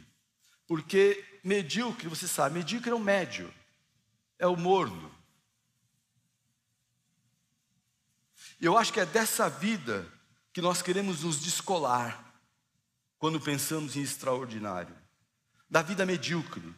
Porque 0.68 1.40
medíocre, 1.44 2.08
você 2.08 2.28
sabe, 2.28 2.60
medíocre 2.60 2.92
é 2.92 2.94
o 2.94 3.00
médio, 3.00 3.52
é 4.38 4.46
o 4.46 4.56
morno. 4.56 5.12
Eu 8.62 8.78
acho 8.78 8.94
que 8.94 9.00
é 9.00 9.06
dessa 9.06 9.50
vida 9.50 10.08
que 10.54 10.62
nós 10.62 10.84
queremos 10.84 11.24
nos 11.24 11.40
descolar 11.40 12.24
quando 13.18 13.42
pensamos 13.42 13.96
em 13.96 14.04
extraordinário, 14.04 14.96
da 15.68 15.82
vida 15.82 16.06
medíocre, 16.06 16.72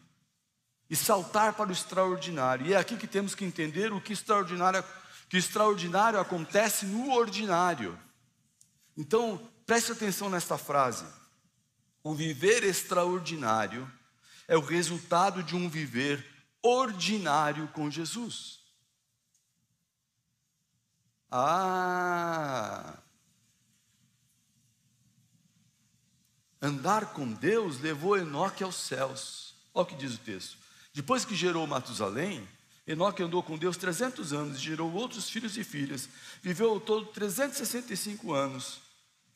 e 0.89 0.95
saltar 0.95 1.51
para 1.51 1.69
o 1.69 1.73
extraordinário. 1.73 2.67
E 2.67 2.73
é 2.73 2.77
aqui 2.77 2.95
que 2.95 3.07
temos 3.07 3.35
que 3.35 3.43
entender 3.43 3.91
o 3.91 3.99
que 3.99 4.13
extraordinário, 4.13 4.81
que 5.27 5.35
extraordinário 5.35 6.17
acontece 6.17 6.85
no 6.85 7.11
ordinário. 7.11 7.99
Então, 8.95 9.53
Preste 9.65 9.91
atenção 9.91 10.29
nesta 10.29 10.57
frase. 10.57 11.05
O 12.03 12.13
viver 12.13 12.63
extraordinário 12.63 13.91
é 14.47 14.55
o 14.55 14.61
resultado 14.61 15.41
de 15.41 15.55
um 15.55 15.67
viver 15.67 16.23
ordinário 16.61 17.67
com 17.69 17.89
Jesus. 17.89 18.59
Ah! 21.31 22.99
Andar 26.61 27.13
com 27.13 27.31
Deus 27.33 27.79
levou 27.79 28.17
Enoque 28.17 28.63
aos 28.63 28.75
céus. 28.75 29.55
Olha 29.73 29.83
o 29.83 29.85
que 29.87 29.95
diz 29.95 30.13
o 30.15 30.19
texto. 30.19 30.57
Depois 30.93 31.25
que 31.25 31.35
gerou 31.35 31.67
Matusalém, 31.67 32.47
Enoque 32.87 33.21
andou 33.21 33.43
com 33.43 33.57
Deus 33.57 33.77
300 33.77 34.31
anos, 34.31 34.59
gerou 34.61 34.93
outros 34.93 35.29
filhos 35.29 35.57
e 35.57 35.63
filhas, 35.63 36.07
viveu 36.41 36.69
ao 36.69 36.79
todo 36.79 37.07
365 37.07 38.31
anos. 38.31 38.84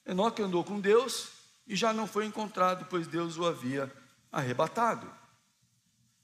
Enoque 0.06 0.42
andou 0.42 0.64
com 0.64 0.80
Deus 0.80 1.30
e 1.68 1.76
já 1.76 1.94
não 1.94 2.08
foi 2.08 2.26
encontrado, 2.26 2.86
pois 2.90 3.08
Deus 3.08 3.38
o 3.38 3.46
havia 3.46 3.92
arrebatado. 4.32 5.10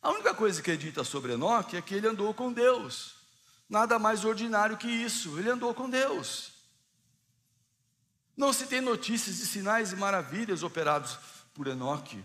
A 0.02 0.12
única 0.12 0.34
coisa 0.34 0.62
que 0.62 0.72
é 0.72 0.76
dita 0.76 1.04
sobre 1.04 1.34
Enoque 1.34 1.78
é 1.78 1.82
que 1.82 1.96
ele 1.96 2.08
andou 2.08 2.34
com 2.34 2.54
Deus. 2.54 3.16
Nada 3.68 3.98
mais 3.98 4.24
ordinário 4.24 4.78
que 4.78 4.88
isso, 4.88 5.38
ele 5.40 5.50
andou 5.50 5.74
com 5.74 5.90
Deus. 5.90 6.54
Não 8.38 8.52
se 8.52 8.68
tem 8.68 8.82
notícias 8.82 9.38
de 9.38 9.46
sinais 9.46 9.92
e 9.92 9.96
maravilhas 9.96 10.62
operados 10.62 11.18
por 11.54 11.68
Enoque. 11.68 12.24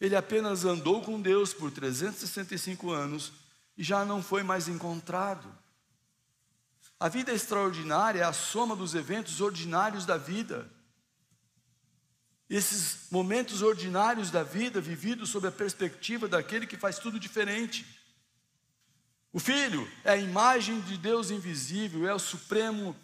Ele 0.00 0.16
apenas 0.16 0.64
andou 0.64 1.02
com 1.02 1.20
Deus 1.20 1.52
por 1.54 1.70
365 1.70 2.90
anos 2.90 3.32
e 3.76 3.82
já 3.82 4.04
não 4.04 4.22
foi 4.22 4.42
mais 4.42 4.66
encontrado. 4.66 5.46
A 6.98 7.08
vida 7.08 7.32
extraordinária 7.32 8.20
é 8.20 8.24
a 8.24 8.32
soma 8.32 8.74
dos 8.74 8.94
eventos 8.94 9.40
ordinários 9.40 10.06
da 10.06 10.16
vida 10.16 10.70
esses 12.48 13.08
momentos 13.10 13.60
ordinários 13.60 14.30
da 14.30 14.42
vida 14.42 14.80
vividos 14.80 15.30
sob 15.30 15.48
a 15.48 15.52
perspectiva 15.52 16.28
daquele 16.28 16.66
que 16.66 16.76
faz 16.76 16.98
tudo 16.98 17.18
diferente. 17.18 17.84
O 19.32 19.40
Filho 19.40 19.86
é 20.04 20.12
a 20.12 20.16
imagem 20.16 20.80
de 20.80 20.96
Deus 20.96 21.30
invisível, 21.30 22.08
é 22.08 22.14
o 22.14 22.18
supremo 22.18 22.94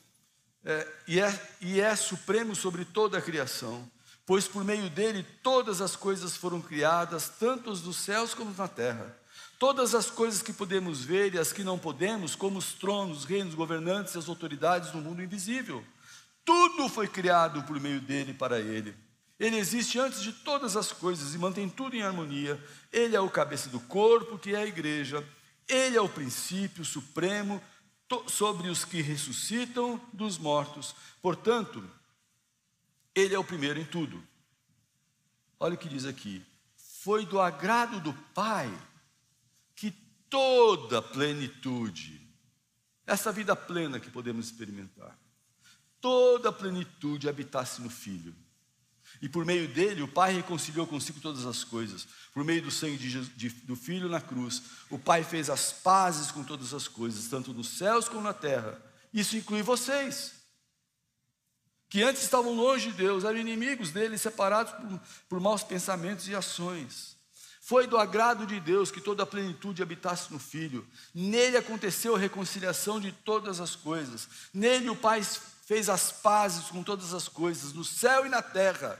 é, 0.65 0.89
e, 1.09 1.21
é, 1.21 1.57
e 1.61 1.81
é 1.81 1.95
supremo 1.97 2.55
sobre 2.55 2.85
toda 2.85 3.19
a 3.19 3.23
criação, 3.23 3.91
pois 4.25 4.47
por 4.47 4.65
meio 4.65 4.89
dele 4.89 5.27
todas 5.43 5.81
as 5.81 5.97
coisas 5.97 6.37
foram 6.37 6.63
criadas, 6.63 7.29
tanto 7.29 7.71
os 7.71 7.81
dos 7.81 7.97
céus 7.97 8.33
como 8.33 8.55
na 8.57 8.69
terra. 8.69 9.17
Todas 9.63 9.95
as 9.95 10.11
coisas 10.11 10.43
que 10.43 10.53
podemos 10.53 11.05
ver 11.05 11.35
e 11.35 11.39
as 11.39 11.53
que 11.53 11.63
não 11.63 11.79
podemos, 11.79 12.35
como 12.35 12.59
os 12.59 12.73
tronos, 12.73 13.19
os 13.19 13.25
reinos, 13.25 13.55
governantes 13.55 14.13
e 14.13 14.19
as 14.19 14.29
autoridades 14.29 14.91
do 14.91 14.99
mundo 14.99 15.23
invisível. 15.23 15.85
Tudo 16.45 16.89
foi 16.89 17.07
criado 17.07 17.63
por 17.63 17.79
meio 17.79 18.01
dele 18.01 18.33
e 18.33 18.35
para 18.35 18.59
ele. 18.59 18.93
Ele 19.39 19.57
existe 19.57 20.01
antes 20.01 20.21
de 20.21 20.33
todas 20.33 20.77
as 20.77 20.91
coisas 20.91 21.33
e 21.33 21.39
mantém 21.39 21.69
tudo 21.69 21.95
em 21.95 22.03
harmonia. 22.03 22.61
Ele 22.93 23.15
é 23.15 23.21
o 23.21 23.31
cabeça 23.31 23.69
do 23.69 23.79
corpo, 23.79 24.37
que 24.37 24.53
é 24.53 24.57
a 24.57 24.67
igreja. 24.67 25.25
Ele 25.69 25.97
é 25.97 26.01
o 26.01 26.09
princípio 26.09 26.85
supremo 26.85 27.63
sobre 28.27 28.69
os 28.69 28.85
que 28.85 29.01
ressuscitam 29.01 30.01
dos 30.13 30.39
mortos. 30.39 30.93
Portanto, 31.23 31.89
ele 33.15 33.33
é 33.33 33.39
o 33.39 33.45
primeiro 33.45 33.79
em 33.79 33.85
tudo. 33.85 34.21
Olha 35.61 35.77
o 35.77 35.79
que 35.79 35.89
diz 35.89 36.05
aqui: 36.05 36.45
Foi 37.05 37.25
do 37.25 37.41
agrado 37.41 38.01
do 38.01 38.13
Pai 38.35 38.69
toda 40.33 41.03
plenitude, 41.03 42.27
essa 43.07 43.31
vida 43.31 43.55
plena 43.55 44.01
que 44.01 44.11
podemos 44.11 44.47
experimentar, 44.47 45.15
toda 46.01 46.49
a 46.49 46.53
plenitude 46.53 47.29
habitasse 47.29 47.83
no 47.83 47.91
Filho 47.91 48.35
e 49.21 49.29
por 49.29 49.45
meio 49.45 49.69
dele, 49.69 50.03
o 50.03 50.09
Pai 50.09 50.33
reconciliou 50.33 50.87
consigo 50.87 51.21
todas 51.21 51.45
as 51.45 51.65
coisas. 51.65 52.09
Por 52.33 52.45
meio 52.45 52.63
do 52.63 52.71
sangue 52.71 52.97
de 52.97 53.21
de, 53.27 53.49
do 53.51 53.77
Filho 53.77 54.09
na 54.09 54.23
cruz, 54.23 54.63
o 54.89 54.99
Pai 54.99 55.23
fez 55.23 55.51
as 55.51 55.71
pazes 55.71 56.31
com 56.31 56.43
todas 56.43 56.73
as 56.73 56.89
coisas, 56.89 57.29
tanto 57.29 57.53
nos 57.53 57.69
céus 57.69 58.09
como 58.09 58.23
na 58.23 58.33
terra. 58.33 58.81
Isso 59.13 59.37
inclui 59.37 59.63
vocês, 59.63 60.33
que 61.91 62.03
antes 62.03 62.23
estavam 62.23 62.55
longe 62.55 62.91
de 62.91 62.97
Deus, 62.97 63.25
eram 63.25 63.39
inimigos 63.39 63.91
dele, 63.91 64.17
separados 64.17 64.73
por, 64.73 65.01
por 65.29 65.41
maus 65.41 65.63
pensamentos 65.63 66.27
e 66.27 66.35
ações. 66.35 67.12
Foi 67.65 67.87
do 67.87 67.97
agrado 67.97 68.45
de 68.45 68.59
Deus 68.59 68.91
que 68.91 69.01
toda 69.01 69.23
a 69.23 69.27
plenitude 69.27 69.85
habitasse 69.85 70.33
no 70.33 70.39
Filho. 70.41 70.85
Nele 71.15 71.57
aconteceu 71.57 72.17
a 72.17 72.19
reconciliação 72.19 73.01
de 73.01 73.13
todas 73.13 73.61
as 73.61 73.77
coisas. 73.77 74.29
Nele 74.53 74.91
o 74.91 74.97
Pai 74.97 75.23
fez 75.23 75.89
as 75.89 76.11
pazes 76.11 76.65
com 76.65 76.83
todas 76.83 77.15
as 77.15 77.29
coisas, 77.29 77.73
no 77.73 77.85
céu 77.85 78.27
e 78.27 78.29
na 78.29 78.43
terra. 78.43 78.99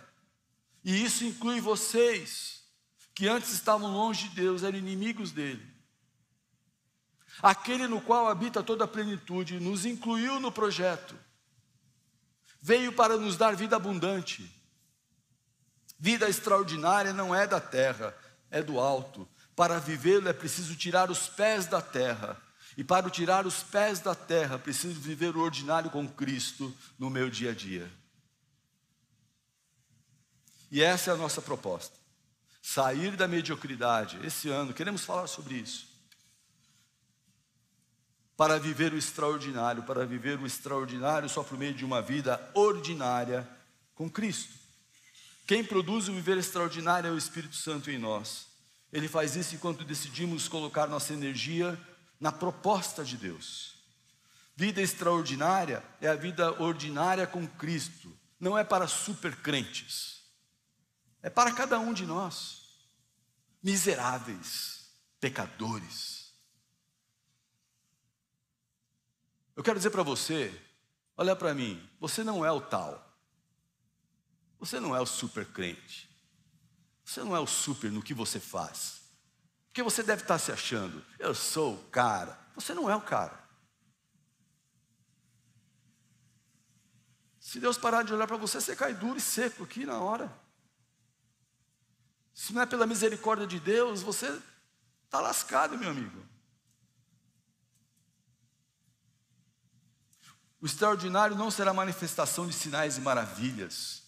E 0.85 1.03
isso 1.05 1.25
inclui 1.25 1.61
vocês, 1.61 2.63
que 3.13 3.27
antes 3.27 3.53
estavam 3.53 3.91
longe 3.91 4.29
de 4.29 4.37
Deus, 4.37 4.63
eram 4.63 4.79
inimigos 4.79 5.33
dele. 5.33 5.67
Aquele 7.43 7.89
no 7.89 8.01
qual 8.01 8.29
habita 8.29 8.63
toda 8.63 8.85
a 8.85 8.89
plenitude, 8.89 9.59
nos 9.59 9.85
incluiu 9.85 10.39
no 10.39 10.53
projeto. 10.53 11.19
Veio 12.61 12.93
para 12.93 13.17
nos 13.17 13.37
dar 13.37 13.57
vida 13.57 13.75
abundante. 13.75 14.49
Vida 15.99 16.29
extraordinária 16.29 17.13
não 17.13 17.35
é 17.35 17.45
da 17.45 17.61
terra, 17.61 18.17
é 18.53 18.63
do 18.63 18.79
alto. 18.79 19.27
Para 19.57 19.81
vivê-lo 19.81 20.29
é 20.29 20.33
preciso 20.33 20.77
tirar 20.77 21.11
os 21.11 21.29
pés 21.29 21.67
da 21.67 21.83
terra. 21.83 22.41
E 22.77 22.85
para 22.85 23.11
tirar 23.11 23.47
os 23.47 23.63
pés 23.63 23.99
da 24.01 24.15
terra, 24.15 24.59
preciso 24.59 25.01
viver 25.01 25.37
o 25.37 25.41
ordinário 25.41 25.91
com 25.91 26.09
Cristo 26.09 26.75
no 26.99 27.11
meu 27.11 27.29
dia 27.29 27.51
a 27.51 27.55
dia. 27.55 27.91
E 30.71 30.81
essa 30.83 31.11
é 31.11 31.15
a 31.15 31.17
nossa 31.17 31.43
proposta. 31.43 31.95
Sair 32.63 33.17
da 33.17 33.29
mediocridade. 33.29 34.19
Esse 34.25 34.49
ano, 34.49 34.73
queremos 34.73 35.05
falar 35.05 35.27
sobre 35.27 35.55
isso. 35.57 35.87
Para 38.37 38.59
viver 38.59 38.93
o 38.95 38.97
extraordinário, 38.97 39.83
para 39.83 40.07
viver 40.07 40.39
o 40.39 40.47
extraordinário 40.47 41.29
só 41.29 41.43
por 41.43 41.59
meio 41.59 41.75
de 41.75 41.85
uma 41.85 42.01
vida 42.01 42.41
ordinária 42.55 43.47
com 43.95 44.09
Cristo. 44.09 44.62
Quem 45.47 45.65
produz 45.65 46.09
o 46.09 46.13
viver 46.13 46.39
extraordinário 46.39 47.09
é 47.09 47.13
o 47.13 47.19
Espírito 47.19 47.57
Santo 47.57 47.91
em 47.91 47.99
nós. 47.99 48.49
Ele 48.93 49.09
faz 49.09 49.37
isso 49.37 49.55
enquanto 49.55 49.85
decidimos 49.85 50.49
colocar 50.49 50.87
nossa 50.87 51.13
energia 51.13 51.79
na 52.21 52.31
proposta 52.31 53.05
de 53.05 53.17
Deus. 53.17 53.75
Vida 54.55 54.81
extraordinária 54.81 55.83
é 56.01 56.09
a 56.09 56.15
vida 56.15 56.63
ordinária 56.63 57.27
com 57.27 57.47
Cristo, 57.47 58.17
não 58.39 58.57
é 58.57 58.63
para 58.63 58.87
supercrentes, 58.87 60.23
é 61.23 61.31
para 61.31 61.53
cada 61.53 61.79
um 61.79 61.93
de 61.93 62.05
nós, 62.05 62.63
miseráveis, 63.63 64.91
pecadores. 65.19 66.33
Eu 69.57 69.63
quero 69.63 69.79
dizer 69.79 69.91
para 69.91 70.03
você, 70.03 70.53
olha 71.17 71.35
para 71.35 71.55
mim, 71.55 71.83
você 71.99 72.23
não 72.23 72.45
é 72.45 72.53
o 72.53 72.61
tal. 72.61 73.02
Você 74.63 74.79
não 74.79 74.95
é 74.95 75.01
o 75.01 75.07
super 75.07 75.45
crente. 75.45 76.09
Você 77.05 77.25
não 77.25 77.35
é 77.35 77.41
o 77.41 77.49
super 77.49 77.91
no 77.91 78.01
que 78.01 78.15
você 78.15 78.39
faz. 78.39 79.03
Porque 79.67 79.83
você 79.83 80.05
deve 80.05 80.23
estar 80.23 80.39
se 80.39 80.53
achando, 80.53 81.05
eu 81.19 81.35
sou 81.35 81.75
o 81.75 81.85
cara. 81.87 82.39
Você 82.55 82.73
não 82.73 82.89
é 82.89 82.95
o 82.95 83.01
cara. 83.01 83.43
Se 87.41 87.59
Deus 87.59 87.77
parar 87.77 88.05
de 88.05 88.15
olhar 88.15 88.29
para 88.29 88.37
você, 88.37 88.61
você 88.61 88.77
cai 88.77 88.95
duro 88.95 89.19
e 89.19 89.21
seco 89.21 89.65
aqui 89.65 89.85
na 89.85 89.99
hora. 89.99 90.33
Se 92.33 92.53
não 92.53 92.63
é 92.63 92.67
pela 92.67 92.87
misericórdia 92.87 93.49
de 93.49 93.59
Deus, 93.59 94.01
você 94.01 94.41
está 95.07 95.21
lascado, 95.21 95.77
meu 95.77 95.91
amigo. 95.91 96.25
O 100.61 100.67
extraordinário 100.67 101.35
não 101.35 101.51
será 101.51 101.75
manifestação 101.75 102.47
de 102.47 102.53
sinais 102.53 102.97
e 102.97 103.01
maravilhas. 103.01 104.02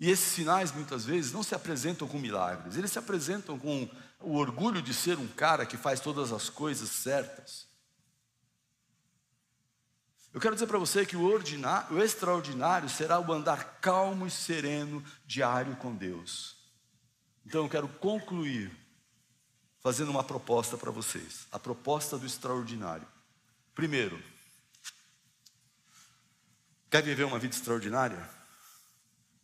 E 0.00 0.10
esses 0.10 0.32
sinais, 0.32 0.70
muitas 0.70 1.04
vezes, 1.04 1.32
não 1.32 1.42
se 1.42 1.54
apresentam 1.54 2.06
com 2.06 2.18
milagres, 2.18 2.76
eles 2.76 2.92
se 2.92 2.98
apresentam 2.98 3.58
com 3.58 3.88
o 4.20 4.36
orgulho 4.36 4.80
de 4.80 4.94
ser 4.94 5.18
um 5.18 5.26
cara 5.26 5.66
que 5.66 5.76
faz 5.76 6.00
todas 6.00 6.32
as 6.32 6.48
coisas 6.48 6.88
certas. 6.88 7.66
Eu 10.32 10.40
quero 10.40 10.54
dizer 10.54 10.66
para 10.66 10.78
você 10.78 11.04
que 11.04 11.16
o, 11.16 11.24
ordinário, 11.24 11.96
o 11.96 12.02
extraordinário 12.02 12.88
será 12.88 13.18
o 13.18 13.32
andar 13.32 13.80
calmo 13.80 14.26
e 14.26 14.30
sereno 14.30 15.02
diário 15.26 15.74
com 15.76 15.94
Deus. 15.94 16.56
Então 17.44 17.64
eu 17.64 17.68
quero 17.68 17.88
concluir 17.88 18.70
fazendo 19.80 20.10
uma 20.10 20.22
proposta 20.22 20.76
para 20.76 20.90
vocês, 20.90 21.46
a 21.50 21.58
proposta 21.58 22.18
do 22.18 22.26
extraordinário. 22.26 23.06
Primeiro, 23.74 24.22
quer 26.90 27.02
viver 27.02 27.24
uma 27.24 27.38
vida 27.38 27.54
extraordinária? 27.54 28.37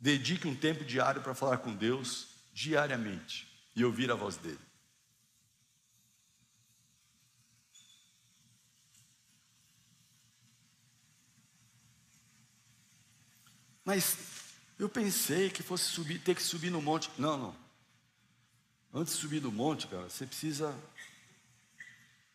Dedique 0.04 0.46
um 0.46 0.54
tempo 0.54 0.84
diário 0.84 1.22
para 1.22 1.34
falar 1.34 1.56
com 1.56 1.74
Deus 1.74 2.26
diariamente 2.52 3.48
e 3.74 3.82
ouvir 3.82 4.10
a 4.10 4.14
voz 4.14 4.36
dele. 4.36 4.58
Mas 13.82 14.18
eu 14.78 14.90
pensei 14.90 15.48
que 15.48 15.62
fosse 15.62 15.84
subir, 15.84 16.18
ter 16.18 16.34
que 16.34 16.42
subir 16.42 16.68
no 16.68 16.82
monte. 16.82 17.10
Não, 17.16 17.38
não. 17.38 17.56
Antes 18.92 19.14
de 19.14 19.20
subir 19.20 19.40
no 19.40 19.50
monte, 19.50 19.86
cara, 19.86 20.10
você 20.10 20.26
precisa 20.26 20.78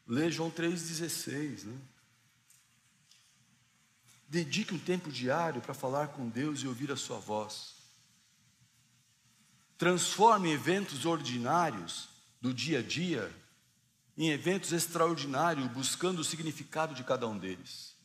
ler 0.08 0.32
João 0.32 0.50
3,16, 0.50 1.66
né? 1.66 1.80
Dedique 4.30 4.74
um 4.74 4.80
tempo 4.80 5.12
diário 5.12 5.60
para 5.60 5.74
falar 5.74 6.10
com 6.10 6.30
Deus 6.30 6.60
e 6.60 6.68
ouvir 6.68 6.92
a 6.92 6.96
sua 6.96 7.18
voz. 7.18 7.74
Transforme 9.78 10.52
eventos 10.52 11.06
ordinários 11.06 12.10
do 12.40 12.54
dia 12.54 12.80
a 12.80 12.84
dia 12.84 13.34
em 14.16 14.30
eventos 14.30 14.74
extraordinários, 14.74 15.72
buscando 15.72 16.20
o 16.20 16.24
significado 16.26 16.94
de 16.94 17.04
cada 17.06 17.26
um 17.26 17.38
deles. 17.38 17.96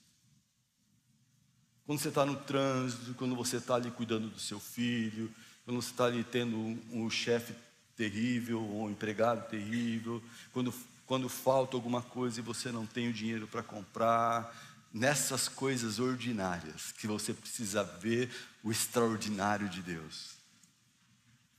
Quando 1.84 1.98
você 1.98 2.08
está 2.08 2.24
no 2.24 2.36
trânsito, 2.36 3.14
quando 3.14 3.34
você 3.34 3.56
está 3.56 3.74
ali 3.74 3.90
cuidando 3.90 4.28
do 4.28 4.38
seu 4.38 4.60
filho, 4.60 5.30
quando 5.64 5.82
você 5.82 5.90
está 5.90 6.04
ali 6.04 6.22
tendo 6.22 6.56
um, 6.56 6.80
um 6.92 7.10
chefe 7.10 7.52
terrível, 7.96 8.62
ou 8.62 8.84
um 8.84 8.90
empregado 8.90 9.48
terrível, 9.50 10.22
quando, 10.52 10.72
quando 11.04 11.28
falta 11.28 11.76
alguma 11.76 12.00
coisa 12.00 12.38
e 12.38 12.42
você 12.42 12.70
não 12.70 12.86
tem 12.86 13.08
o 13.08 13.12
dinheiro 13.12 13.46
para 13.46 13.62
comprar, 13.62 14.54
nessas 14.94 15.48
coisas 15.48 15.98
ordinárias 15.98 16.92
que 16.92 17.08
você 17.08 17.34
precisa 17.34 17.82
ver 17.82 18.30
o 18.62 18.70
extraordinário 18.70 19.68
de 19.68 19.82
Deus. 19.82 20.36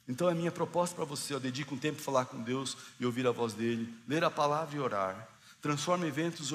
Então 0.07 0.29
a 0.29 0.33
minha 0.33 0.51
proposta 0.51 0.95
para 0.95 1.03
você, 1.03 1.33
eu 1.33 1.39
dedico 1.39 1.75
um 1.75 1.77
tempo 1.77 1.97
para 1.97 2.05
falar 2.05 2.25
com 2.25 2.41
Deus 2.41 2.77
e 2.97 3.05
ouvir 3.05 3.27
a 3.27 3.31
voz 3.31 3.53
dele, 3.53 3.93
ler 4.07 4.23
a 4.23 4.31
palavra 4.31 4.77
e 4.77 4.79
orar. 4.79 5.27
Transforme 5.61 6.07
eventos 6.07 6.53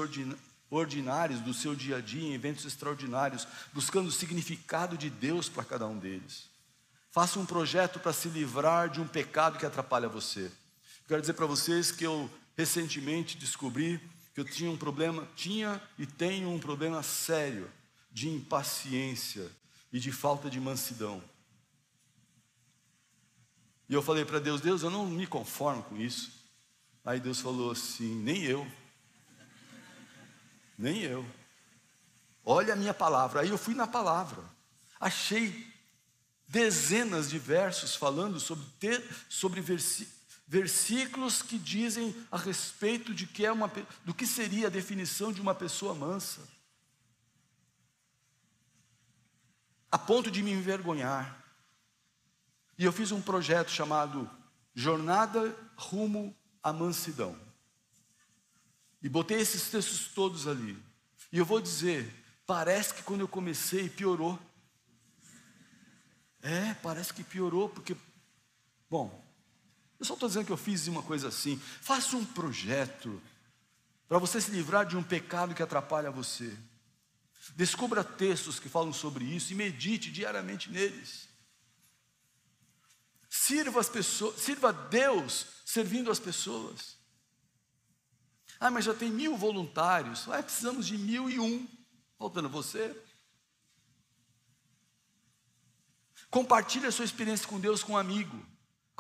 ordinários 0.71 1.41
do 1.41 1.53
seu 1.53 1.75
dia 1.75 1.99
a 1.99 2.01
dia 2.01 2.29
em 2.29 2.33
eventos 2.33 2.65
extraordinários, 2.65 3.47
buscando 3.75 4.09
o 4.09 4.13
significado 4.13 4.97
de 4.97 5.11
Deus 5.11 5.51
para 5.51 5.65
cada 5.65 5.87
um 5.87 5.99
deles. 5.99 6.49
Faça 7.11 7.39
um 7.41 7.45
projeto 7.45 7.99
para 7.99 8.13
se 8.13 8.29
livrar 8.29 8.89
de 8.89 9.01
um 9.01 9.07
pecado 9.07 9.59
que 9.59 9.67
atrapalha 9.67 10.09
você. 10.09 10.51
Quero 11.07 11.21
dizer 11.21 11.35
para 11.35 11.45
vocês 11.45 11.91
que 11.91 12.05
eu 12.05 12.31
recentemente 12.57 13.37
descobri 13.37 14.01
que 14.45 14.51
eu 14.51 14.55
tinha 14.55 14.71
um 14.71 14.77
problema, 14.77 15.29
tinha 15.37 15.81
e 15.99 16.07
tenho 16.07 16.49
um 16.49 16.59
problema 16.59 17.03
sério 17.03 17.71
de 18.11 18.29
impaciência 18.29 19.51
e 19.93 20.01
de 20.01 20.11
falta 20.11 20.49
de 20.49 20.59
mansidão. 20.59 21.23
E 23.89 23.95
eu 23.95 24.03
falei 24.03 24.25
para 24.25 24.39
Deus, 24.39 24.61
Deus, 24.61 24.83
eu 24.83 24.91
não 24.91 25.07
me 25.07 25.27
conformo 25.27 25.83
com 25.83 25.97
isso. 25.97 26.33
Aí 27.05 27.21
Deus 27.21 27.41
falou 27.41 27.73
assim, 27.73 28.15
nem 28.23 28.43
eu. 28.45 28.67
Nem 30.79 31.03
eu. 31.03 31.27
Olha 32.45 32.73
a 32.73 32.77
minha 32.77 32.95
palavra. 32.95 33.41
Aí 33.41 33.49
eu 33.49 33.59
fui 33.59 33.75
na 33.75 33.87
palavra. 33.87 34.43
Achei 34.99 35.67
dezenas 36.49 37.29
de 37.29 37.39
versos 37.39 37.95
falando 37.95 38.41
sobre, 38.41 38.65
ter, 38.79 39.05
sobre 39.29 39.61
versículos 39.61 40.20
versículos 40.51 41.43
que 41.43 41.57
dizem 41.57 42.13
a 42.29 42.37
respeito 42.37 43.15
de 43.15 43.25
que 43.25 43.47
é 43.47 43.53
uma, 43.53 43.71
do 44.05 44.13
que 44.13 44.27
seria 44.27 44.67
a 44.67 44.71
definição 44.71 45.33
de 45.33 45.41
uma 45.41 45.55
pessoa 45.55 45.95
mansa. 45.95 46.41
A 49.93 49.97
ponto 49.97 50.29
de 50.29 50.43
me 50.43 50.51
envergonhar. 50.51 51.41
E 52.77 52.85
eu 52.85 52.91
fiz 52.91 53.13
um 53.13 53.23
projeto 53.23 53.71
chamado 53.71 54.29
Jornada 54.75 55.57
Rumo 55.77 56.37
à 56.61 56.73
Mansidão. 56.73 57.39
E 59.01 59.09
botei 59.09 59.39
esses 59.39 59.71
textos 59.71 60.09
todos 60.09 60.49
ali. 60.49 60.77
E 61.31 61.39
eu 61.39 61.45
vou 61.45 61.61
dizer, 61.61 62.13
parece 62.45 62.93
que 62.93 63.05
quando 63.05 63.21
eu 63.21 63.29
comecei 63.29 63.89
piorou. 63.89 64.37
É, 66.43 66.75
parece 66.75 67.15
que 67.15 67.23
piorou, 67.23 67.69
porque, 67.69 67.97
bom, 68.91 69.30
eu 70.01 70.07
só 70.07 70.15
estou 70.15 70.29
dizendo 70.31 70.47
que 70.47 70.53
eu 70.53 70.57
fiz 70.57 70.87
uma 70.87 71.03
coisa 71.03 71.29
assim. 71.29 71.59
Faça 71.59 72.17
um 72.17 72.25
projeto 72.25 73.23
para 74.09 74.19
você 74.19 74.41
se 74.41 74.51
livrar 74.51 74.87
de 74.87 74.97
um 74.97 75.03
pecado 75.03 75.55
que 75.55 75.63
atrapalha 75.63 76.11
você. 76.11 76.57
Descubra 77.55 78.03
textos 78.03 78.59
que 78.59 78.69
falam 78.69 78.95
sobre 78.95 79.27
isso 79.27 79.53
e 79.53 79.55
medite 79.55 80.11
diariamente 80.11 80.71
neles. 80.71 81.29
Sirva 83.29 83.79
as 83.79 83.91
pessoas, 83.91 84.41
sirva 84.41 84.73
Deus 84.73 85.47
servindo 85.67 86.11
as 86.11 86.19
pessoas. 86.19 86.97
Ah, 88.59 88.71
mas 88.71 88.87
já 88.87 88.95
tem 88.95 89.11
mil 89.11 89.37
voluntários. 89.37 90.27
Ah, 90.29 90.43
precisamos 90.43 90.87
de 90.87 90.97
mil 90.97 91.29
e 91.29 91.39
um. 91.39 91.69
Faltando 92.19 92.49
você. 92.49 92.97
Compartilhe 96.31 96.87
a 96.87 96.93
sua 96.93 97.05
experiência 97.05 97.47
com 97.47 97.61
Deus 97.61 97.83
com 97.83 97.93
um 97.93 97.99
amigo. 97.99 98.51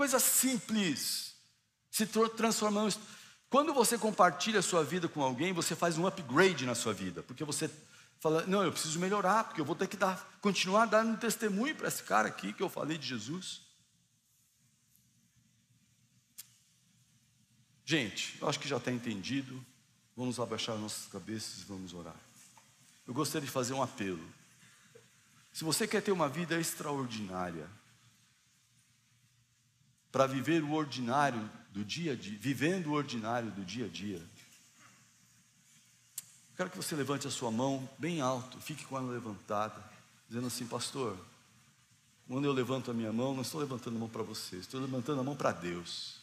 Coisa 0.00 0.18
simples. 0.18 1.36
Se 1.90 2.06
transformando. 2.06 2.98
Quando 3.50 3.74
você 3.74 3.98
compartilha 3.98 4.60
a 4.60 4.62
sua 4.62 4.82
vida 4.82 5.10
com 5.10 5.22
alguém, 5.22 5.52
você 5.52 5.76
faz 5.76 5.98
um 5.98 6.06
upgrade 6.06 6.64
na 6.64 6.74
sua 6.74 6.94
vida, 6.94 7.22
porque 7.22 7.44
você 7.44 7.70
fala, 8.18 8.46
não, 8.46 8.64
eu 8.64 8.72
preciso 8.72 8.98
melhorar, 8.98 9.44
porque 9.44 9.60
eu 9.60 9.64
vou 9.66 9.76
ter 9.76 9.86
que 9.86 9.98
dar, 9.98 10.16
continuar 10.40 10.86
dando 10.86 11.20
testemunho 11.20 11.76
para 11.76 11.86
esse 11.86 12.02
cara 12.02 12.28
aqui 12.28 12.50
que 12.54 12.62
eu 12.62 12.70
falei 12.70 12.96
de 12.96 13.06
Jesus. 13.06 13.60
Gente, 17.84 18.38
eu 18.40 18.48
acho 18.48 18.58
que 18.58 18.68
já 18.68 18.78
está 18.78 18.90
entendido. 18.90 19.62
Vamos 20.16 20.40
abaixar 20.40 20.78
nossas 20.78 21.12
cabeças 21.12 21.60
e 21.60 21.64
vamos 21.64 21.92
orar. 21.92 22.16
Eu 23.06 23.12
gostaria 23.12 23.44
de 23.44 23.52
fazer 23.52 23.74
um 23.74 23.82
apelo. 23.82 24.26
Se 25.52 25.62
você 25.62 25.86
quer 25.86 26.00
ter 26.00 26.10
uma 26.10 26.26
vida 26.26 26.58
extraordinária, 26.58 27.68
para 30.10 30.26
viver 30.26 30.62
o 30.62 30.72
ordinário 30.72 31.48
do 31.72 31.84
dia 31.84 32.12
a 32.12 32.16
dia, 32.16 32.38
vivendo 32.38 32.88
o 32.88 32.92
ordinário 32.92 33.50
do 33.50 33.64
dia 33.64 33.86
a 33.86 33.88
dia, 33.88 34.20
quero 36.56 36.70
que 36.70 36.76
você 36.76 36.94
levante 36.94 37.26
a 37.26 37.30
sua 37.30 37.50
mão 37.50 37.88
bem 37.98 38.20
alto, 38.20 38.60
fique 38.60 38.84
com 38.84 38.96
ela 38.96 39.12
levantada, 39.12 39.82
dizendo 40.28 40.48
assim, 40.48 40.66
pastor, 40.66 41.16
quando 42.28 42.44
eu 42.44 42.52
levanto 42.52 42.90
a 42.90 42.94
minha 42.94 43.12
mão, 43.12 43.34
não 43.34 43.42
estou 43.42 43.60
levantando 43.60 43.96
a 43.96 43.98
mão 43.98 44.08
para 44.08 44.22
você, 44.22 44.56
estou 44.56 44.80
levantando 44.80 45.20
a 45.20 45.24
mão 45.24 45.34
para 45.34 45.50
Deus. 45.50 46.20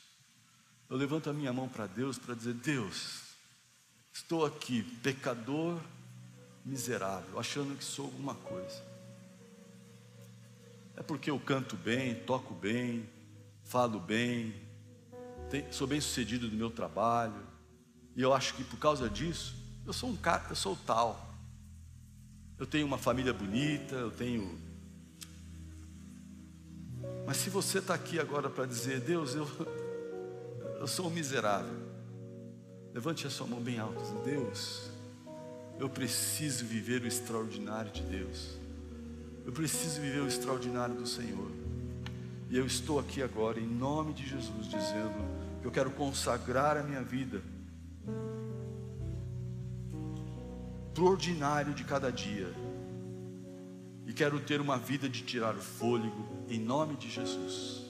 Eu 0.89 0.95
levanto 0.95 1.29
a 1.29 1.33
minha 1.33 1.51
mão 1.51 1.67
para 1.67 1.85
Deus 1.85 2.17
para 2.17 2.33
dizer: 2.33 2.53
Deus, 2.53 3.23
estou 4.13 4.45
aqui, 4.45 4.83
pecador, 5.03 5.77
miserável, 6.63 7.38
achando 7.38 7.77
que 7.77 7.83
sou 7.83 8.05
alguma 8.05 8.35
coisa. 8.35 8.81
É 10.95 11.03
porque 11.03 11.29
eu 11.29 11.39
canto 11.39 11.75
bem, 11.75 12.15
toco 12.15 12.53
bem, 12.53 13.07
falo 13.68 13.99
bem, 13.99 14.53
sou 15.72 15.86
bem 15.86 15.99
sucedido 15.99 16.47
no 16.47 16.55
meu 16.55 16.72
trabalho, 16.72 17.45
e 18.15 18.22
eu 18.22 18.34
acho 18.34 18.53
que 18.53 18.63
por 18.63 18.80
causa 18.80 19.09
disso, 19.09 19.55
eu 19.86 19.91
sou 19.91 20.09
um 20.09 20.15
cara, 20.15 20.45
eu 20.49 20.55
sou 20.55 20.76
tal. 20.86 21.28
Eu 22.57 22.65
tenho 22.65 22.88
uma 22.88 22.97
família 22.97 23.34
bonita, 23.34 23.95
eu 23.95 24.09
tenho. 24.09 24.57
Mas 27.26 27.38
se 27.38 27.49
você 27.49 27.80
está 27.80 27.93
aqui 27.93 28.20
agora 28.20 28.49
para 28.49 28.65
dizer, 28.65 29.01
Deus, 29.01 29.36
eu, 29.36 29.47
eu 30.80 30.88
sou 30.88 31.07
um 31.07 31.09
miserável. 31.09 31.86
Levante 32.93 33.28
a 33.28 33.30
sua 33.30 33.45
mão 33.45 33.61
bem 33.61 33.78
alta. 33.80 34.01
Deus, 34.24 34.89
eu 35.78 35.89
preciso 35.89 36.65
viver 36.65 37.03
o 37.03 37.07
extraordinário 37.07 37.91
de 37.91 38.01
Deus. 38.01 38.57
Eu 39.45 39.51
preciso 39.51 40.01
viver 40.01 40.22
o 40.22 40.28
extraordinário 40.28 40.95
do 40.95 41.05
Senhor. 41.05 41.66
E 42.49 42.57
eu 42.57 42.65
estou 42.65 42.99
aqui 42.99 43.21
agora, 43.21 43.59
em 43.59 43.67
nome 43.67 44.13
de 44.13 44.27
Jesus, 44.27 44.67
dizendo 44.67 45.25
que 45.61 45.67
eu 45.67 45.71
quero 45.71 45.91
consagrar 45.91 46.77
a 46.77 46.83
minha 46.83 47.03
vida 47.03 47.41
para 50.93 51.03
o 51.03 51.07
ordinário 51.07 51.73
de 51.73 51.83
cada 51.83 52.11
dia. 52.11 52.51
E 54.05 54.13
quero 54.13 54.39
ter 54.39 54.61
uma 54.61 54.77
vida 54.77 55.09
de 55.09 55.21
tirar 55.21 55.55
o 55.55 55.59
fôlego, 55.59 56.25
em 56.49 56.59
nome 56.59 56.95
de 56.95 57.09
Jesus. 57.09 57.83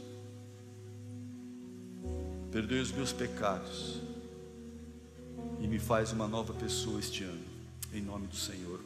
Perdoe 2.51 2.81
os 2.81 2.91
meus 2.91 3.13
pecados 3.13 4.01
e 5.59 5.67
me 5.67 5.77
faz 5.77 6.11
uma 6.11 6.27
nova 6.27 6.53
pessoa 6.53 6.99
este 6.99 7.23
ano, 7.23 7.45
em 7.93 8.01
nome 8.01 8.25
do 8.25 8.35
Senhor. 8.35 8.79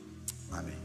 Amém. 0.51 0.77